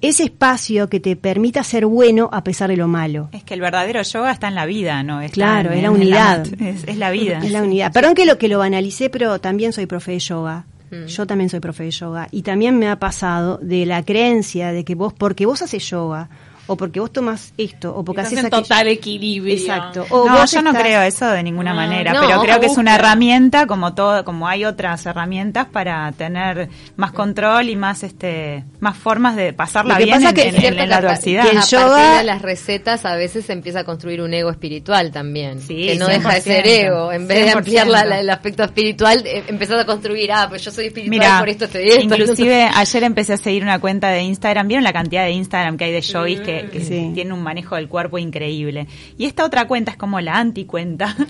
ese 0.00 0.24
espacio 0.24 0.88
que 0.88 1.00
te 1.00 1.16
permita 1.16 1.62
ser 1.64 1.86
bueno 1.86 2.28
a 2.32 2.44
pesar 2.44 2.70
de 2.70 2.76
lo 2.76 2.88
malo. 2.88 3.28
Es 3.32 3.42
que 3.44 3.54
el 3.54 3.60
verdadero 3.60 4.02
yoga 4.02 4.30
está 4.32 4.48
en 4.48 4.54
la 4.54 4.66
vida, 4.66 5.02
¿no? 5.02 5.20
Está 5.20 5.34
Claro, 5.34 5.70
en- 5.72 5.78
es 5.78 5.82
la 5.82 5.90
unidad. 5.90 6.46
es 6.60 6.96
la 6.96 7.10
vida. 7.10 7.38
Es 7.42 7.50
la 7.50 7.62
unidad. 7.62 7.92
Perdón 7.92 8.14
que 8.14 8.26
lo 8.26 8.38
que 8.38 8.48
lo 8.48 8.58
banalicé, 8.58 9.10
pero 9.10 9.38
también 9.40 9.72
soy 9.72 9.86
profe 9.86 10.12
de 10.12 10.18
yoga. 10.18 10.66
Mm. 10.90 11.06
Yo 11.06 11.26
también 11.26 11.50
soy 11.50 11.60
profe 11.60 11.82
de 11.84 11.90
yoga. 11.90 12.28
Y 12.30 12.42
también 12.42 12.78
me 12.78 12.88
ha 12.88 12.98
pasado 12.98 13.58
de 13.60 13.86
la 13.86 14.04
creencia 14.04 14.70
de 14.72 14.84
que 14.84 14.94
vos, 14.94 15.12
porque 15.12 15.44
vos 15.46 15.62
haces 15.62 15.88
yoga, 15.90 16.28
o 16.66 16.76
porque 16.76 17.00
vos 17.00 17.12
tomas 17.12 17.52
esto, 17.58 17.94
o 17.96 18.04
porque 18.04 18.20
Estás 18.22 18.32
haces 18.32 18.38
en 18.40 18.46
aquello. 18.46 18.62
total 18.62 18.88
equilibrio. 18.88 19.54
Exacto. 19.54 20.06
O 20.10 20.26
no, 20.28 20.36
vos 20.38 20.50
yo 20.50 20.62
no 20.62 20.72
creo 20.74 21.02
eso 21.02 21.26
de 21.28 21.42
ninguna 21.42 21.70
No, 21.70 21.76
manera, 21.76 22.12
no, 22.12 22.20
pero 22.26 22.40
creo 22.40 22.60
que 22.60 22.66
es 22.66 22.76
una 22.76 22.94
herramienta 22.96 23.66
como 23.66 23.94
todo, 23.94 24.24
como 24.24 24.48
hay 24.48 24.64
otras 24.64 25.06
herramientas 25.06 25.66
para 25.66 26.10
tener 26.12 26.68
más 26.96 27.12
control 27.12 27.68
y 27.68 27.76
más 27.76 28.02
este 28.02 28.64
más 28.80 28.96
formas 28.96 29.36
de 29.36 29.52
pasarla 29.52 29.98
bien 29.98 30.10
pasa 30.10 30.30
en, 30.30 30.34
que 30.34 30.42
en- 30.48 30.54
en 30.54 30.60
Cierto 30.60 30.80
la 30.80 30.86
que 30.86 30.94
a- 30.94 30.98
adversidad. 30.98 31.44
que 31.44 31.50
el 31.50 31.58
a 31.58 31.60
yoga- 31.62 31.86
partir 31.96 32.18
de 32.18 32.24
las 32.24 32.42
recetas 32.42 33.04
a 33.04 33.16
veces 33.16 33.44
se 33.46 33.52
empieza 33.52 33.80
a 33.80 33.84
construir 33.84 34.20
un 34.20 34.32
ego 34.34 34.50
espiritual 34.50 35.10
también. 35.12 35.60
Sí, 35.60 35.86
que 35.86 35.96
no 35.96 36.06
deja 36.08 36.34
de 36.34 36.40
ser 36.40 36.64
100%, 36.64 36.68
ego. 36.86 37.12
En 37.12 37.26
vez 37.28 37.38
de 37.38 37.44
100%. 37.52 37.58
ampliar 37.58 37.86
la- 37.86 38.04
la- 38.04 38.20
el 38.20 38.30
aspecto 38.30 38.62
espiritual, 38.64 39.22
eh, 39.26 39.44
empezás 39.48 39.80
a 39.80 39.84
construir, 39.86 40.30
ah, 40.32 40.46
pues 40.48 40.64
yo 40.64 40.70
soy 40.70 40.86
espiritual, 40.86 41.10
Mira, 41.18 41.38
por 41.38 41.48
esto 41.48 41.64
estoy 41.66 41.88
esto. 41.88 42.02
inclusive 42.02 42.68
ayer 42.74 43.02
empecé 43.04 43.32
a 43.34 43.36
seguir 43.36 43.62
una 43.62 43.78
cuenta 43.78 44.08
de 44.10 44.22
Instagram. 44.22 44.68
¿Vieron 44.68 44.84
la 44.84 44.92
cantidad 44.92 45.24
de 45.24 45.30
Instagram 45.30 45.76
que 45.76 45.84
hay 45.84 45.92
de 45.92 46.00
yogis 46.00 46.40
que, 46.40 46.55
que 46.70 46.80
Sí. 46.80 47.10
tienen 47.14 47.32
un 47.32 47.42
manejo 47.42 47.76
del 47.76 47.88
cuerpo 47.88 48.18
increíble? 48.18 48.86
Y 49.18 49.26
esta 49.26 49.44
otra 49.44 49.66
cuenta 49.66 49.92
es 49.92 49.96
como 49.96 50.20
la 50.20 50.36
anticuenta. 50.36 51.14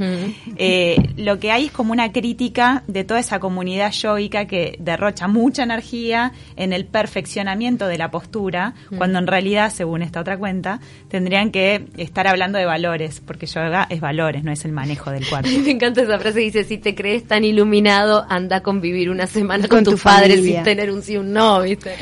Eh, 0.59 0.97
lo 1.17 1.39
que 1.39 1.51
hay 1.51 1.67
es 1.67 1.73
como 1.73 1.93
una 1.93 2.13
crítica 2.13 2.83
de 2.87 3.05
toda 3.05 3.21
esa 3.21 3.39
comunidad 3.41 3.93
yoica 3.93 4.47
que 4.47 4.77
derrocha 4.79 5.29
mucha 5.29 5.63
energía 5.65 6.33
en 6.57 6.73
el 6.73 6.87
perfeccionamiento 6.87 7.87
de 7.87 7.99
la 7.99 8.11
postura, 8.11 8.75
cuando 8.97 9.19
en 9.19 9.27
realidad, 9.27 9.71
según 9.73 10.03
esta 10.03 10.21
otra 10.21 10.39
cuenta, 10.39 10.81
tendrían 11.09 11.51
que 11.51 11.87
estar 11.97 12.27
hablando 12.27 12.59
de 12.59 12.65
valores, 12.65 13.21
porque 13.25 13.47
yoga 13.47 13.87
es 13.91 14.01
valores, 14.01 14.45
no 14.45 14.53
es 14.53 14.65
el 14.65 14.73
manejo 14.73 15.11
del 15.11 15.27
cuerpo. 15.29 15.49
Me 15.65 15.71
encanta 15.71 16.03
esa 16.03 16.19
frase 16.19 16.41
dice, 16.41 16.65
si 16.65 16.79
te 16.79 16.95
crees 16.95 17.27
tan 17.27 17.45
iluminado, 17.45 18.25
anda 18.29 18.57
a 18.57 18.61
convivir 18.63 19.11
una 19.11 19.27
semana 19.27 19.69
con, 19.69 19.79
Con 19.79 19.85
tu 19.85 19.91
tus 19.93 20.03
padres 20.03 20.43
sin 20.43 20.63
tener 20.63 20.91
un 20.91 21.03
sí 21.03 21.15
y 21.15 21.17
un 21.17 21.33
no, 21.33 21.61
¿viste? 21.63 21.95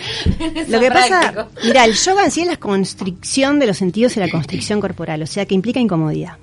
Lo 0.68 0.80
que 0.80 0.88
pasa, 0.90 1.48
mira, 1.64 1.84
el 1.84 1.94
yoga 1.94 2.24
en 2.24 2.30
sí 2.30 2.40
es 2.42 2.46
la 2.46 2.56
constricción 2.56 3.13
de 3.22 3.66
los 3.66 3.76
sentidos 3.78 4.16
y 4.16 4.20
la 4.20 4.28
constricción 4.30 4.80
corporal, 4.80 5.22
o 5.22 5.26
sea 5.26 5.46
que 5.46 5.54
implica 5.54 5.80
incomodidad. 5.80 6.34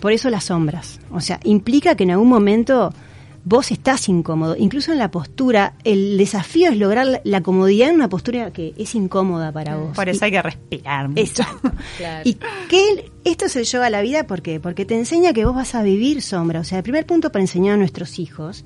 Por 0.00 0.12
eso 0.12 0.30
las 0.30 0.44
sombras. 0.44 1.00
O 1.10 1.20
sea, 1.20 1.40
implica 1.44 1.96
que 1.96 2.04
en 2.04 2.12
algún 2.12 2.28
momento 2.28 2.92
vos 3.44 3.72
estás 3.72 4.08
incómodo. 4.08 4.54
Incluso 4.56 4.92
en 4.92 4.98
la 4.98 5.10
postura, 5.10 5.72
el 5.82 6.16
desafío 6.18 6.70
es 6.70 6.76
lograr 6.76 7.06
la, 7.06 7.20
la 7.24 7.40
comodidad 7.40 7.88
en 7.88 7.96
una 7.96 8.08
postura 8.08 8.52
que 8.52 8.74
es 8.76 8.94
incómoda 8.94 9.50
para 9.52 9.76
vos. 9.76 9.96
Por 9.96 10.08
eso 10.08 10.24
Y- 10.24 10.26
hay 10.26 10.30
que 10.32 10.42
respirar 10.42 11.08
mucho. 11.08 11.20
Exacto. 11.20 11.72
Claro. 11.96 12.22
Y 12.24 12.34
que 12.68 13.10
esto 13.24 13.46
es 13.46 13.56
el 13.56 13.64
yoga 13.64 13.86
a 13.86 13.90
la 13.90 14.02
vida, 14.02 14.24
¿por 14.26 14.40
qué? 14.42 14.60
Porque 14.60 14.84
te 14.84 14.94
enseña 14.96 15.32
que 15.32 15.44
vos 15.44 15.54
vas 15.54 15.74
a 15.74 15.82
vivir 15.82 16.22
sombra. 16.22 16.60
O 16.60 16.64
sea, 16.64 16.78
el 16.78 16.84
primer 16.84 17.04
punto 17.06 17.32
para 17.32 17.42
enseñar 17.42 17.74
a 17.74 17.76
nuestros 17.78 18.18
hijos, 18.20 18.64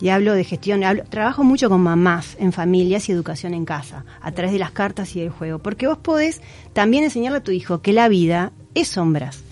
y 0.00 0.08
hablo 0.08 0.32
de 0.34 0.44
gestión, 0.44 0.82
hablo, 0.84 1.04
trabajo 1.04 1.44
mucho 1.44 1.68
con 1.68 1.80
mamás 1.82 2.36
en 2.40 2.52
familias 2.52 3.08
y 3.08 3.12
educación 3.12 3.52
en 3.54 3.64
casa, 3.64 4.04
a 4.20 4.32
través 4.32 4.52
de 4.52 4.58
las 4.58 4.70
cartas 4.70 5.14
y 5.16 5.20
del 5.20 5.30
juego. 5.30 5.58
Porque 5.58 5.86
vos 5.86 5.98
podés 5.98 6.40
también 6.72 7.04
enseñarle 7.04 7.38
a 7.38 7.42
tu 7.44 7.50
hijo 7.52 7.82
que 7.82 7.92
la 7.92 8.08
vida 8.08 8.52
es 8.74 8.88
sombras. 8.88 9.42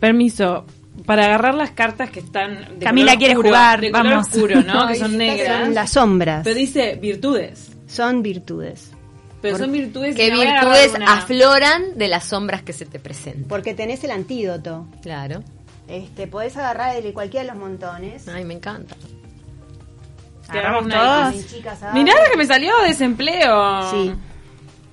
Permiso. 0.00 0.64
Para 1.06 1.24
agarrar 1.24 1.54
las 1.54 1.70
cartas 1.70 2.10
que 2.10 2.20
están 2.20 2.78
de 2.78 2.84
Camila 2.84 3.12
color 3.12 3.18
quiere 3.18 3.34
oscuro, 3.34 3.48
jugar, 3.48 3.80
de 3.80 3.90
color 3.92 4.06
vamos. 4.10 4.28
oscuro, 4.28 4.62
¿no? 4.62 4.86
que 4.88 4.94
son 4.96 5.16
negras. 5.16 5.64
Son 5.64 5.74
las 5.74 5.90
sombras, 5.90 6.40
Pero 6.44 6.56
dice 6.56 6.96
virtudes. 7.00 7.70
son 7.86 8.22
virtudes. 8.22 8.90
Pero 9.40 9.58
son 9.58 9.72
virtudes 9.72 10.14
¿Qué 10.14 10.28
y 10.28 10.30
me 10.30 10.36
voy 10.36 10.46
a 10.46 10.50
agarrar 10.50 10.72
virtudes 10.74 10.94
una. 10.96 11.14
afloran 11.14 11.82
de 11.98 12.08
las 12.08 12.24
sombras 12.26 12.62
que 12.62 12.72
se 12.72 12.84
te 12.86 12.98
presentan? 13.00 13.44
Porque 13.48 13.74
tenés 13.74 14.04
el 14.04 14.10
antídoto. 14.12 14.86
Claro. 15.02 15.42
Este, 15.88 16.26
podés 16.26 16.56
agarrar 16.56 17.02
de 17.02 17.12
cualquiera 17.12 17.44
de 17.46 17.52
los 17.52 17.60
montones. 17.60 18.28
Ay, 18.28 18.44
me 18.44 18.54
encanta. 18.54 18.94
Agarramos 20.58 20.88
todos. 20.88 21.92
Mirá 21.94 22.12
lo 22.24 22.30
que 22.30 22.36
me 22.36 22.46
salió 22.46 22.72
desempleo. 22.86 23.90
Sí. 23.90 24.12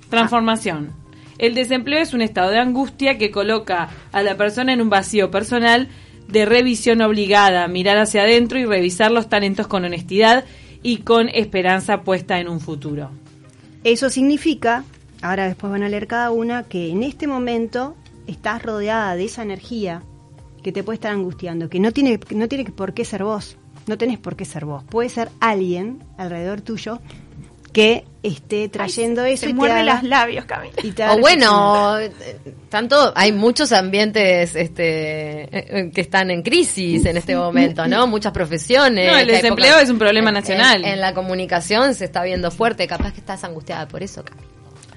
Transformación. 0.08 0.92
El 1.38 1.54
desempleo 1.54 2.00
es 2.00 2.12
un 2.12 2.20
estado 2.20 2.50
de 2.50 2.58
angustia 2.58 3.16
que 3.16 3.30
coloca 3.30 3.88
a 4.12 4.22
la 4.22 4.36
persona 4.36 4.72
en 4.72 4.82
un 4.82 4.90
vacío 4.90 5.30
personal 5.30 5.88
de 6.28 6.44
revisión 6.44 7.00
obligada, 7.00 7.66
mirar 7.66 7.96
hacia 7.98 8.22
adentro 8.22 8.58
y 8.58 8.64
revisar 8.64 9.10
los 9.10 9.28
talentos 9.28 9.66
con 9.66 9.84
honestidad 9.84 10.44
y 10.82 10.98
con 10.98 11.28
esperanza 11.28 12.02
puesta 12.02 12.38
en 12.40 12.48
un 12.48 12.60
futuro. 12.60 13.10
Eso 13.84 14.10
significa, 14.10 14.84
ahora 15.22 15.46
después 15.46 15.70
van 15.70 15.82
a 15.82 15.88
leer 15.88 16.06
cada 16.06 16.30
una, 16.30 16.64
que 16.64 16.90
en 16.90 17.02
este 17.02 17.26
momento 17.26 17.96
estás 18.26 18.62
rodeada 18.62 19.16
de 19.16 19.24
esa 19.24 19.42
energía 19.42 20.02
que 20.62 20.72
te 20.72 20.82
puede 20.82 20.96
estar 20.96 21.12
angustiando, 21.12 21.70
que 21.70 21.80
no 21.80 21.90
tiene, 21.90 22.20
no 22.30 22.48
tiene 22.48 22.64
por 22.66 22.92
qué 22.92 23.04
ser 23.04 23.24
vos, 23.24 23.56
no 23.86 23.98
tenés 23.98 24.18
por 24.18 24.36
qué 24.36 24.44
ser 24.44 24.64
vos, 24.64 24.84
puede 24.84 25.08
ser 25.08 25.28
alguien 25.40 26.02
alrededor 26.18 26.60
tuyo 26.60 27.00
que 27.72 28.04
esté 28.24 28.68
trayendo 28.68 29.24
eso 29.24 29.42
Se 29.44 29.50
y 29.50 29.52
te 29.52 29.54
muerde 29.54 29.80
haga- 29.80 29.94
los 29.94 30.02
labios, 30.02 30.44
Camila. 30.44 30.74
y 30.82 30.90
te 30.90 31.04
haga 31.04 31.14
O 31.14 31.20
bueno, 31.20 31.98
tanto 32.68 33.12
hay 33.14 33.30
muchos 33.30 33.70
ambientes 33.70 34.56
este 34.56 35.84
eh, 35.84 35.90
que 35.94 36.00
están 36.00 36.32
en 36.32 36.42
crisis 36.42 37.04
en 37.06 37.16
este 37.16 37.36
momento, 37.36 37.86
¿no? 37.86 38.08
Muchas 38.08 38.32
profesiones. 38.32 39.10
No, 39.12 39.16
el 39.18 39.28
desempleo 39.28 39.68
época- 39.70 39.82
es 39.82 39.90
un 39.90 39.98
problema 39.98 40.32
nacional. 40.32 40.84
En, 40.84 40.90
en 40.94 41.00
la 41.00 41.14
comunicación 41.14 41.94
se 41.94 42.06
está 42.06 42.24
viendo 42.24 42.50
fuerte, 42.50 42.88
capaz 42.88 43.12
que 43.12 43.20
estás 43.20 43.44
angustiada 43.44 43.86
por 43.86 44.02
eso, 44.02 44.24
Cami. 44.24 44.40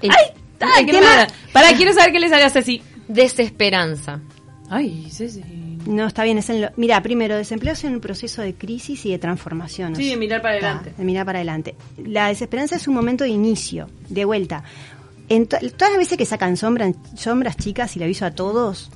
El- 0.02 0.10
Ay, 0.10 0.80
el 0.80 0.86
qué 0.86 0.92
tema- 0.92 1.06
rara. 1.06 1.26
Para, 1.52 1.72
quiero 1.76 1.92
saber 1.92 2.10
qué 2.12 2.18
le 2.18 2.28
salió 2.28 2.46
a 2.46 2.50
Ceci. 2.50 2.82
Desesperanza. 3.06 4.20
Ay, 4.68 5.08
Ceci. 5.12 5.42
No, 5.86 6.06
está 6.06 6.24
bien. 6.24 6.38
Es 6.38 6.48
en 6.50 6.62
lo- 6.62 6.70
mira, 6.76 7.02
primero, 7.02 7.36
desempleo 7.36 7.72
es 7.74 7.84
en 7.84 7.94
un 7.94 8.00
proceso 8.00 8.42
de 8.42 8.54
crisis 8.54 9.04
y 9.06 9.10
de 9.10 9.18
transformación. 9.18 9.94
Sí, 9.96 10.10
de 10.10 10.16
mirar 10.16 10.40
para 10.42 10.56
Está, 10.56 10.68
adelante. 10.70 10.94
de 10.96 11.04
mirar 11.04 11.26
para 11.26 11.38
adelante. 11.38 11.74
La 12.04 12.28
desesperanza 12.28 12.76
es 12.76 12.88
un 12.88 12.94
momento 12.94 13.24
de 13.24 13.30
inicio, 13.30 13.88
de 14.08 14.24
vuelta. 14.24 14.64
En 15.28 15.46
to- 15.46 15.56
todas 15.76 15.90
las 15.90 15.98
veces 15.98 16.18
que 16.18 16.26
sacan 16.26 16.56
sombras, 16.56 16.94
sombras 17.16 17.56
chicas, 17.56 17.94
y 17.96 17.98
le 17.98 18.04
aviso 18.06 18.26
a 18.26 18.30
todos, 18.32 18.90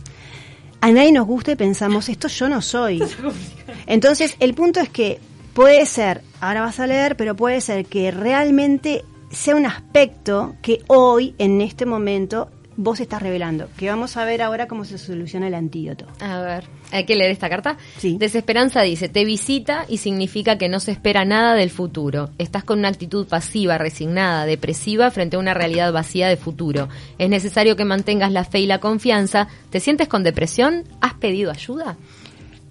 a 0.80 0.90
nadie 0.92 1.12
nos 1.12 1.26
gusta 1.26 1.52
y 1.52 1.56
pensamos, 1.56 2.08
esto 2.08 2.28
yo 2.28 2.48
no 2.48 2.60
soy. 2.62 3.02
Entonces, 3.86 4.36
el 4.40 4.54
punto 4.54 4.80
es 4.80 4.88
que 4.88 5.18
puede 5.54 5.86
ser, 5.86 6.22
ahora 6.40 6.60
vas 6.62 6.80
a 6.80 6.86
leer, 6.86 7.16
pero 7.16 7.34
puede 7.34 7.60
ser 7.60 7.86
que 7.86 8.10
realmente 8.10 9.04
sea 9.30 9.56
un 9.56 9.66
aspecto 9.66 10.54
que 10.62 10.82
hoy, 10.86 11.34
en 11.38 11.60
este 11.60 11.84
momento, 11.86 12.50
vos 12.78 13.00
estás 13.00 13.20
revelando. 13.20 13.68
Que 13.76 13.90
vamos 13.90 14.16
a 14.16 14.24
ver 14.24 14.40
ahora 14.40 14.68
cómo 14.68 14.84
se 14.84 14.98
soluciona 14.98 15.48
el 15.48 15.54
antídoto. 15.54 16.06
A 16.20 16.40
ver, 16.40 16.64
hay 16.92 17.04
que 17.04 17.16
leer 17.16 17.32
esta 17.32 17.50
carta. 17.50 17.76
Sí. 17.98 18.16
Desesperanza 18.18 18.82
dice, 18.82 19.08
te 19.08 19.24
visita 19.24 19.84
y 19.88 19.98
significa 19.98 20.56
que 20.58 20.68
no 20.68 20.78
se 20.78 20.92
espera 20.92 21.24
nada 21.24 21.54
del 21.54 21.70
futuro. 21.70 22.30
Estás 22.38 22.62
con 22.62 22.78
una 22.78 22.88
actitud 22.88 23.26
pasiva, 23.26 23.78
resignada, 23.78 24.46
depresiva 24.46 25.10
frente 25.10 25.36
a 25.36 25.40
una 25.40 25.54
realidad 25.54 25.92
vacía 25.92 26.28
de 26.28 26.36
futuro. 26.36 26.88
Es 27.18 27.28
necesario 27.28 27.74
que 27.74 27.84
mantengas 27.84 28.30
la 28.30 28.44
fe 28.44 28.60
y 28.60 28.66
la 28.66 28.78
confianza. 28.78 29.48
¿Te 29.70 29.80
sientes 29.80 30.06
con 30.06 30.22
depresión? 30.22 30.84
¿Has 31.00 31.14
pedido 31.14 31.50
ayuda? 31.50 31.96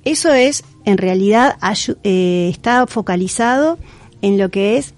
Eso 0.06 0.34
es, 0.34 0.64
en 0.86 0.98
realidad, 0.98 1.58
eh, 2.04 2.48
está 2.50 2.88
focalizado 2.88 3.78
en 4.22 4.38
lo 4.38 4.50
que 4.50 4.78
es 4.78 4.94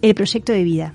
el 0.00 0.14
proyecto 0.14 0.52
de 0.52 0.62
vida. 0.62 0.94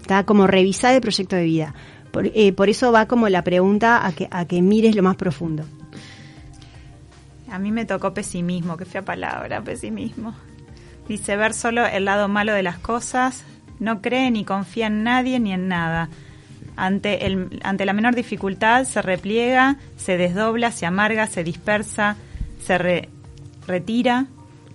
Está 0.00 0.24
como 0.24 0.48
revisar 0.48 0.92
el 0.92 1.00
proyecto 1.00 1.36
de 1.36 1.44
vida. 1.44 1.74
Por, 2.16 2.28
eh, 2.28 2.50
por 2.54 2.70
eso 2.70 2.92
va 2.92 3.04
como 3.04 3.28
la 3.28 3.44
pregunta 3.44 4.06
a 4.06 4.10
que, 4.12 4.26
a 4.30 4.46
que 4.46 4.62
mires 4.62 4.96
lo 4.96 5.02
más 5.02 5.16
profundo. 5.16 5.66
A 7.50 7.58
mí 7.58 7.70
me 7.72 7.84
tocó 7.84 8.14
pesimismo, 8.14 8.78
qué 8.78 8.86
fea 8.86 9.02
palabra, 9.02 9.60
pesimismo. 9.60 10.34
Dice 11.06 11.36
ver 11.36 11.52
solo 11.52 11.84
el 11.84 12.06
lado 12.06 12.26
malo 12.28 12.54
de 12.54 12.62
las 12.62 12.78
cosas, 12.78 13.44
no 13.80 14.00
cree 14.00 14.30
ni 14.30 14.46
confía 14.46 14.86
en 14.86 15.02
nadie 15.04 15.38
ni 15.40 15.52
en 15.52 15.68
nada. 15.68 16.08
Ante, 16.74 17.26
el, 17.26 17.60
ante 17.62 17.84
la 17.84 17.92
menor 17.92 18.14
dificultad 18.14 18.84
se 18.84 19.02
repliega, 19.02 19.76
se 19.98 20.16
desdobla, 20.16 20.72
se 20.72 20.86
amarga, 20.86 21.26
se 21.26 21.44
dispersa, 21.44 22.16
se 22.64 22.78
re- 22.78 23.10
retira. 23.66 24.24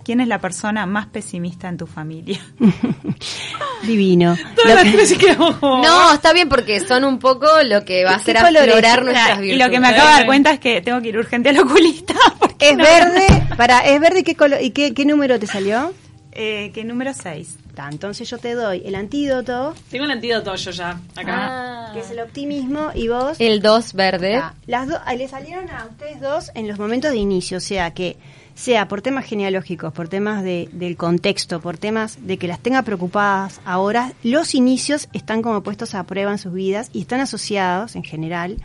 ¿Quién 0.04 0.20
es 0.20 0.28
la 0.28 0.40
persona 0.40 0.84
más 0.86 1.06
pesimista 1.06 1.68
en 1.68 1.76
tu 1.76 1.86
familia? 1.86 2.40
Divino. 3.82 4.36
Todas 4.56 4.68
Lo 4.68 4.74
las 4.74 4.84
que- 4.84 4.90
tres 4.92 5.14
quedamos 5.14 5.56
como- 5.56 5.82
No, 5.84 6.12
está 6.12 6.32
bien 6.32 6.48
porque 6.48 6.80
son 6.80 7.04
un 7.04 7.18
poco 7.18 7.46
lo 7.64 7.84
que 7.84 8.04
va 8.04 8.12
a 8.12 8.14
¿Qué 8.16 8.32
hacer 8.32 8.36
colores? 8.44 8.68
aflorar 8.68 9.04
nuestras 9.04 9.38
y 9.38 9.42
virtudes. 9.42 9.58
lo 9.66 9.70
que 9.70 9.80
me 9.80 9.86
acabo 9.88 10.06
de 10.08 10.12
dar 10.14 10.26
cuenta 10.26 10.50
es 10.52 10.60
que 10.60 10.80
tengo 10.80 11.00
que 11.02 11.08
ir 11.08 11.18
urgente 11.18 11.48
al 11.50 11.58
oculista. 11.58 12.14
es 12.58 12.76
no- 12.76 12.84
verde, 12.84 13.26
para, 13.56 13.80
es 13.80 14.00
verde 14.00 14.22
¿qué 14.24 14.34
color, 14.36 14.60
y 14.62 14.70
qué, 14.70 14.94
qué 14.94 15.04
número 15.04 15.38
te 15.38 15.46
salió? 15.46 15.92
Eh, 16.32 16.70
¿Qué 16.74 16.84
número 16.84 17.12
6? 17.12 17.58
Ta, 17.74 17.88
entonces 17.90 18.28
yo 18.28 18.38
te 18.38 18.54
doy 18.54 18.82
el 18.84 18.94
antídoto, 18.94 19.74
Tengo 19.90 20.04
el 20.04 20.10
antídoto 20.10 20.54
yo 20.54 20.70
ya, 20.70 21.00
acá. 21.16 21.88
Ah. 21.88 21.90
que 21.94 22.00
es 22.00 22.10
el 22.10 22.20
optimismo, 22.20 22.90
y 22.94 23.08
vos 23.08 23.36
El 23.38 23.62
2 23.62 23.92
verde. 23.94 24.34
Ta, 24.34 24.54
Las 24.66 24.88
dos, 24.88 24.98
ah, 25.04 25.14
le 25.14 25.26
salieron 25.28 25.70
a 25.70 25.86
ustedes 25.86 26.20
dos 26.20 26.50
en 26.54 26.68
los 26.68 26.78
momentos 26.78 27.10
de 27.10 27.16
inicio, 27.16 27.58
o 27.58 27.60
sea 27.60 27.92
que 27.92 28.18
sea 28.54 28.88
por 28.88 29.00
temas 29.00 29.24
genealógicos, 29.24 29.92
por 29.92 30.08
temas 30.08 30.42
de, 30.42 30.68
del 30.72 30.96
contexto, 30.96 31.60
por 31.60 31.78
temas 31.78 32.18
de 32.26 32.36
que 32.36 32.48
las 32.48 32.60
tenga 32.60 32.82
preocupadas 32.82 33.60
ahora, 33.64 34.12
los 34.22 34.54
inicios 34.54 35.08
están 35.12 35.42
como 35.42 35.62
puestos 35.62 35.94
a 35.94 36.04
prueba 36.04 36.32
en 36.32 36.38
sus 36.38 36.52
vidas 36.52 36.90
y 36.92 37.00
están 37.00 37.20
asociados 37.20 37.96
en 37.96 38.04
general 38.04 38.58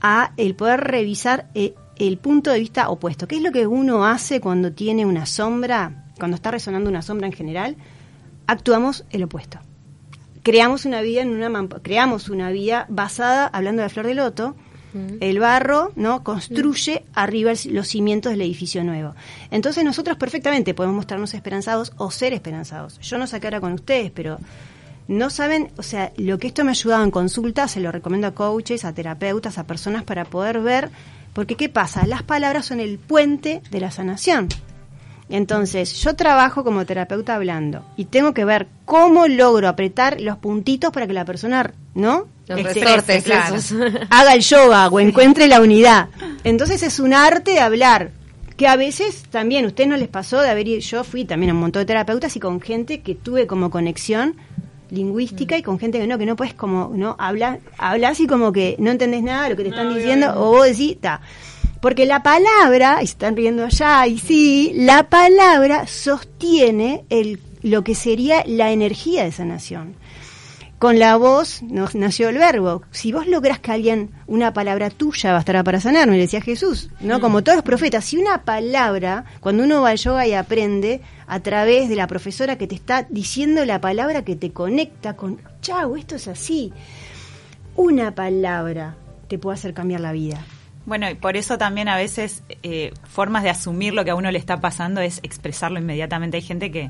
a 0.00 0.32
el 0.36 0.54
poder 0.54 0.80
revisar 0.80 1.46
eh, 1.54 1.74
el 1.96 2.18
punto 2.18 2.52
de 2.52 2.60
vista 2.60 2.88
opuesto. 2.88 3.26
¿Qué 3.26 3.36
es 3.36 3.42
lo 3.42 3.50
que 3.50 3.66
uno 3.66 4.04
hace 4.04 4.40
cuando 4.40 4.72
tiene 4.72 5.04
una 5.04 5.26
sombra, 5.26 6.04
cuando 6.18 6.36
está 6.36 6.52
resonando 6.52 6.88
una 6.88 7.02
sombra 7.02 7.26
en 7.26 7.32
general? 7.32 7.76
Actuamos 8.48 9.04
el 9.10 9.22
opuesto. 9.22 9.58
Creamos 10.42 10.86
una 10.86 11.02
vida 11.02 11.20
en 11.20 11.28
una 11.28 11.68
creamos 11.82 12.30
una 12.30 12.50
vida 12.50 12.86
basada, 12.88 13.46
hablando 13.46 13.82
de 13.82 13.90
flor 13.90 14.06
de 14.06 14.14
loto, 14.14 14.56
el 15.20 15.38
barro 15.38 15.92
no 15.96 16.24
construye 16.24 17.04
arriba 17.12 17.52
los 17.66 17.88
cimientos 17.88 18.32
del 18.32 18.40
edificio 18.40 18.82
nuevo. 18.84 19.14
Entonces 19.50 19.84
nosotros 19.84 20.16
perfectamente 20.16 20.72
podemos 20.72 20.96
mostrarnos 20.96 21.34
esperanzados 21.34 21.92
o 21.98 22.10
ser 22.10 22.32
esperanzados. 22.32 22.98
Yo 23.00 23.18
no 23.18 23.26
sé 23.26 23.38
qué 23.38 23.48
hará 23.48 23.60
con 23.60 23.74
ustedes, 23.74 24.10
pero 24.10 24.38
no 25.08 25.28
saben, 25.28 25.70
o 25.76 25.82
sea, 25.82 26.12
lo 26.16 26.38
que 26.38 26.46
esto 26.46 26.64
me 26.64 26.70
ha 26.70 26.72
ayudado 26.72 27.04
en 27.04 27.10
consulta, 27.10 27.68
se 27.68 27.80
lo 27.80 27.92
recomiendo 27.92 28.28
a 28.28 28.34
coaches, 28.34 28.86
a 28.86 28.94
terapeutas, 28.94 29.58
a 29.58 29.66
personas 29.66 30.04
para 30.04 30.24
poder 30.24 30.60
ver, 30.60 30.88
porque 31.34 31.56
¿qué 31.56 31.68
pasa? 31.68 32.06
Las 32.06 32.22
palabras 32.22 32.64
son 32.64 32.80
el 32.80 32.98
puente 32.98 33.60
de 33.70 33.80
la 33.80 33.90
sanación. 33.90 34.48
Entonces, 35.30 35.94
yo 36.02 36.16
trabajo 36.16 36.64
como 36.64 36.86
terapeuta 36.86 37.34
hablando 37.34 37.84
y 37.96 38.06
tengo 38.06 38.32
que 38.32 38.44
ver 38.44 38.66
cómo 38.84 39.26
logro 39.26 39.68
apretar 39.68 40.20
los 40.20 40.38
puntitos 40.38 40.90
para 40.90 41.06
que 41.06 41.12
la 41.12 41.24
persona, 41.24 41.72
¿no? 41.94 42.26
Los 42.46 42.60
Este, 42.60 42.80
resortes 42.80 43.24
claro, 43.24 43.56
esos. 43.56 43.78
haga 44.10 44.34
el 44.34 44.40
yoga 44.40 44.88
o 44.88 45.00
encuentre 45.00 45.46
la 45.46 45.60
unidad. 45.60 46.08
Entonces 46.44 46.82
es 46.82 46.98
un 46.98 47.12
arte 47.12 47.50
de 47.50 47.60
hablar, 47.60 48.10
que 48.56 48.66
a 48.66 48.76
veces 48.76 49.24
también, 49.30 49.66
¿usted 49.66 49.86
no 49.86 49.96
les 49.96 50.08
pasó 50.08 50.40
de 50.40 50.48
haber 50.48 50.66
ido? 50.66 50.80
Yo 50.80 51.04
fui 51.04 51.24
también 51.24 51.50
a 51.50 51.54
un 51.54 51.60
montón 51.60 51.82
de 51.82 51.86
terapeutas 51.86 52.34
y 52.34 52.40
con 52.40 52.60
gente 52.60 53.02
que 53.02 53.14
tuve 53.14 53.46
como 53.46 53.70
conexión 53.70 54.34
lingüística 54.90 55.56
y 55.58 55.62
con 55.62 55.78
gente 55.78 55.98
que 55.98 56.06
no, 56.06 56.16
que 56.18 56.24
no 56.26 56.34
puedes 56.36 56.54
como, 56.54 56.90
no, 56.94 57.14
habla, 57.18 57.58
hablas 57.76 58.18
y 58.20 58.26
como 58.26 58.52
que 58.52 58.74
no 58.78 58.90
entendés 58.90 59.22
nada 59.22 59.44
de 59.44 59.50
lo 59.50 59.56
que 59.56 59.64
te 59.64 59.68
están 59.68 59.94
diciendo, 59.94 60.32
o 60.36 60.50
vos 60.52 60.66
decís, 60.66 60.98
ta. 61.00 61.20
Porque 61.80 62.06
la 62.06 62.22
palabra, 62.22 62.98
y 63.02 63.06
se 63.06 63.12
están 63.12 63.36
riendo 63.36 63.64
allá, 63.64 64.06
y 64.06 64.18
sí, 64.18 64.72
la 64.74 65.08
palabra 65.08 65.86
sostiene 65.86 67.04
el, 67.08 67.40
lo 67.62 67.84
que 67.84 67.94
sería 67.94 68.42
la 68.46 68.72
energía 68.72 69.24
de 69.24 69.32
sanación. 69.32 69.94
Con 70.78 71.00
la 71.00 71.16
voz 71.16 71.60
nos 71.64 71.96
nació 71.96 72.28
el 72.28 72.38
verbo. 72.38 72.82
Si 72.92 73.10
vos 73.10 73.26
lográs 73.26 73.58
que 73.58 73.72
alguien, 73.72 74.10
una 74.28 74.52
palabra 74.52 74.90
tuya 74.90 75.32
bastará 75.32 75.64
para 75.64 75.80
sanarme, 75.80 76.14
le 76.14 76.22
decía 76.22 76.40
Jesús, 76.40 76.90
¿no? 77.00 77.20
Como 77.20 77.42
todos 77.42 77.56
los 77.56 77.64
profetas, 77.64 78.04
si 78.04 78.16
una 78.16 78.44
palabra, 78.44 79.24
cuando 79.40 79.64
uno 79.64 79.82
va 79.82 79.90
al 79.90 79.98
yoga 79.98 80.26
y 80.28 80.34
aprende 80.34 81.00
a 81.26 81.40
través 81.40 81.88
de 81.88 81.96
la 81.96 82.06
profesora 82.06 82.58
que 82.58 82.68
te 82.68 82.76
está 82.76 83.06
diciendo 83.10 83.64
la 83.64 83.80
palabra 83.80 84.24
que 84.24 84.36
te 84.36 84.52
conecta 84.52 85.16
con, 85.16 85.40
chau, 85.62 85.96
esto 85.96 86.14
es 86.14 86.28
así. 86.28 86.72
Una 87.74 88.14
palabra 88.14 88.94
te 89.26 89.36
puede 89.36 89.54
hacer 89.54 89.74
cambiar 89.74 90.00
la 90.00 90.12
vida. 90.12 90.44
Bueno, 90.88 91.10
y 91.10 91.16
por 91.16 91.36
eso 91.36 91.58
también 91.58 91.86
a 91.88 91.98
veces 91.98 92.42
eh, 92.62 92.94
formas 93.04 93.42
de 93.42 93.50
asumir 93.50 93.92
lo 93.92 94.06
que 94.06 94.10
a 94.10 94.14
uno 94.14 94.30
le 94.30 94.38
está 94.38 94.62
pasando 94.62 95.02
es 95.02 95.20
expresarlo 95.22 95.78
inmediatamente. 95.78 96.38
Hay 96.38 96.42
gente 96.42 96.70
que 96.70 96.88